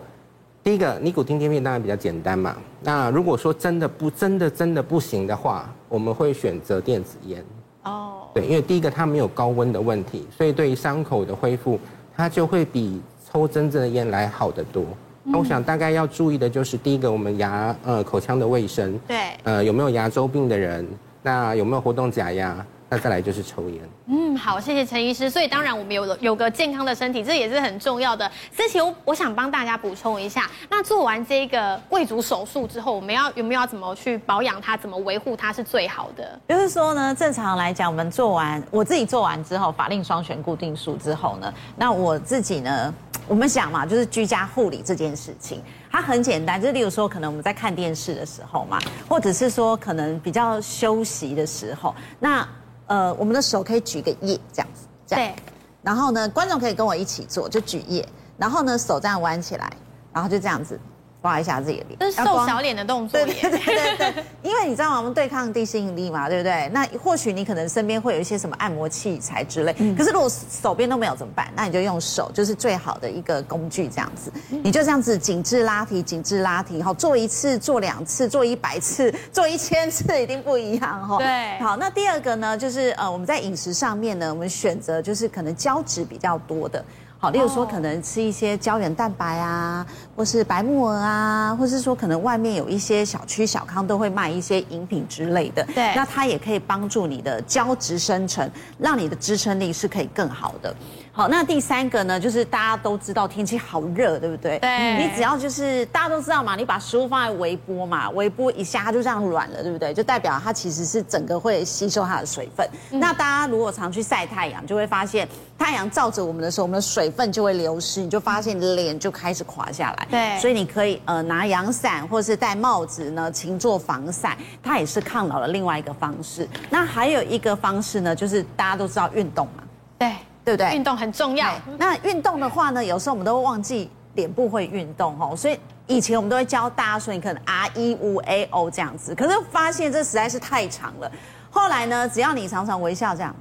[0.65, 2.57] 第一个尼古丁贴片当然比较简单嘛。
[2.81, 7.45] 那如果说真的不真的真的不行的话，我们会选择电子烟。
[7.83, 8.23] 哦。
[8.33, 11.79] 对，因为第一个它没有高温的问题，所以对于伤口的恢复，
[12.17, 12.99] 它就会比
[13.31, 14.87] 抽真正的烟来好得多。
[15.25, 18.99] 那我想大概要注意的就是第一个，我们牙呃口腔的卫生。
[19.09, 19.31] 对。
[19.43, 20.87] 呃，有没有牙周病的人？
[21.23, 22.65] 那有没有活动假牙？
[22.91, 23.81] 那再来就是抽烟。
[24.07, 25.29] 嗯，好，谢谢陈医师。
[25.31, 28.31] 所以当然我们有了有个健康的身体，这也是很重要的。
[28.53, 36.39] 思琪，我我想帮大家补充一下，那做完这个贵族手术之后，我们要有没有要怎么去保养它，怎么维护它是最好的？
[36.47, 42.95] 就是说呢，正常来讲，我们做完我自己做完之后，法令双旋固定术之后呢，那我自己呢，
[43.27, 52.47] 我们想嘛，就是居家护理这件事情，它很简单，就是例如说，可能我们在看电视的时候嘛，或者是说可能比较休息的时候，那。
[52.87, 55.33] 呃，我们的手可以举个耶，这样子，这样。
[55.33, 55.43] 对。
[55.83, 58.07] 然后呢，观众可以跟我一起做，就举耶。
[58.37, 59.73] 然后呢，手这样弯起来，
[60.13, 60.79] 然后就这样子。
[61.25, 63.19] 刮一下自己的脸，这是瘦小脸的动作。
[63.19, 64.99] 对对对对对， 因为你知道吗？
[64.99, 66.69] 我们对抗地心引力嘛，对不对？
[66.71, 71.51] 那或许你可能身边会有一些什么按摩器材之类，可是如果手边都没有怎么办？
[71.57, 74.31] 那你就用手，就是最好的一个工具，这样子。
[74.51, 81.17] 你就这样子紧致拉提，紧致拉提，好，做一次，做两次，做一百次， 做一千次，一定不一样哈。
[81.17, 81.59] 对。
[81.61, 86.85] 好，那第二个呢，就是呃，我们在饮食上面呢，我们选择就是可能胶质比较多的。
[87.25, 95.65] 好，例如说可能吃一些胶原蛋白啊，或是白木耳啊，或是说可能外面有一些小区小康都会卖一些饮品之类的。
[95.75, 98.47] 对，那它也可以帮助你的胶质生成，
[98.77, 100.77] 让你的支撑力是可以更好的。
[101.17, 104.59] 好，那第三个呢，就是大家都知道天气好热，对不对？
[104.59, 104.97] 对。
[104.99, 109.95] 你只要就是大家都知道嘛，你把食物放在微波嘛，微波一下它就这样软了，对不对？
[109.95, 112.69] 就代表它其实是整个会吸收它的水分。
[112.91, 112.99] 嗯。
[112.99, 120.09] 那大家如果常去晒太阳，就会发现太阳照着我们的时候，我们的水分就会流失，你就发现脸就开始垮下来。
[120.11, 120.41] 对。
[120.41, 126.49] 所以你可以呃拿阳伞或是戴帽子呢，勤做防晒，它也是抗老的另外一个方式。
[126.69, 129.63] 那还有一个方式呢，就是大家都知道运动嘛。
[129.97, 130.13] 对。
[130.45, 130.75] 对不对？
[130.75, 131.55] 运动很重要。
[131.79, 141.11] 那运动的话呢，有时候我们都会忘记脸部会运动哦，所以以前我们都会教大家说，你可能 R E U A O 这样子，可是发现这实在是太长了。
[141.51, 143.35] 后来呢，只要你常常微笑这样，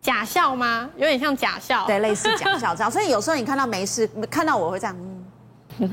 [0.00, 0.88] 假笑吗？
[0.96, 2.90] 有点像假笑，对，类似假笑这样。
[2.90, 4.96] 所以有时候你看到没事，看到我会这样。
[5.78, 5.90] 嗯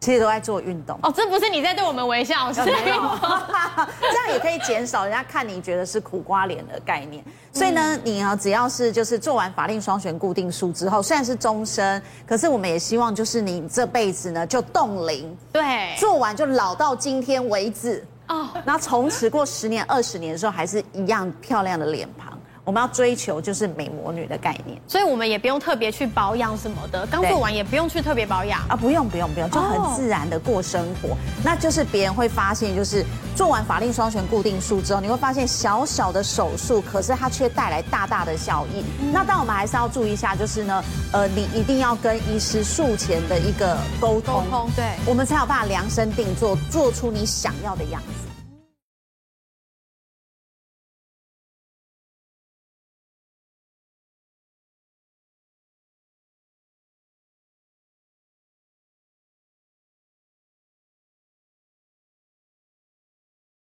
[0.00, 0.98] 其实都在做运动。
[1.02, 2.60] 哦，这不是你在对我们微笑，是？
[2.60, 2.76] 运动，
[4.00, 7.24] 这样也可以减少人家看你觉得是苦瓜脸的概念。
[7.52, 18.04] 所以呢，你啊，只要是就是做完法令双旋固定术之后，虽然是终身，可是我们也希望就是你这辈子呢就冻龄，对，做完就老到今天为止。
[18.28, 22.27] 哦，那从此过十年、二十年的时候还是一样漂亮的脸庞。
[22.68, 31.08] 我们要追求就是美魔女的概念，所以我们也不用特别去保养什么的，刚做完也不用去特别保养啊，不用不用不用，就很自然的过生活。
[31.08, 31.18] Oh.
[31.42, 33.02] 那就是别人会发现，就是
[33.34, 38.84] 做完法令双全固定术之后，你会发现小小的手术，可是它却带来大大的效益。
[39.00, 48.27] 嗯、那但我们还是要注意一下，就是呢，呃，你一定要跟医师术前的一个沟通，沟通，对，我们才有办法量身定做，做出你想要的样子。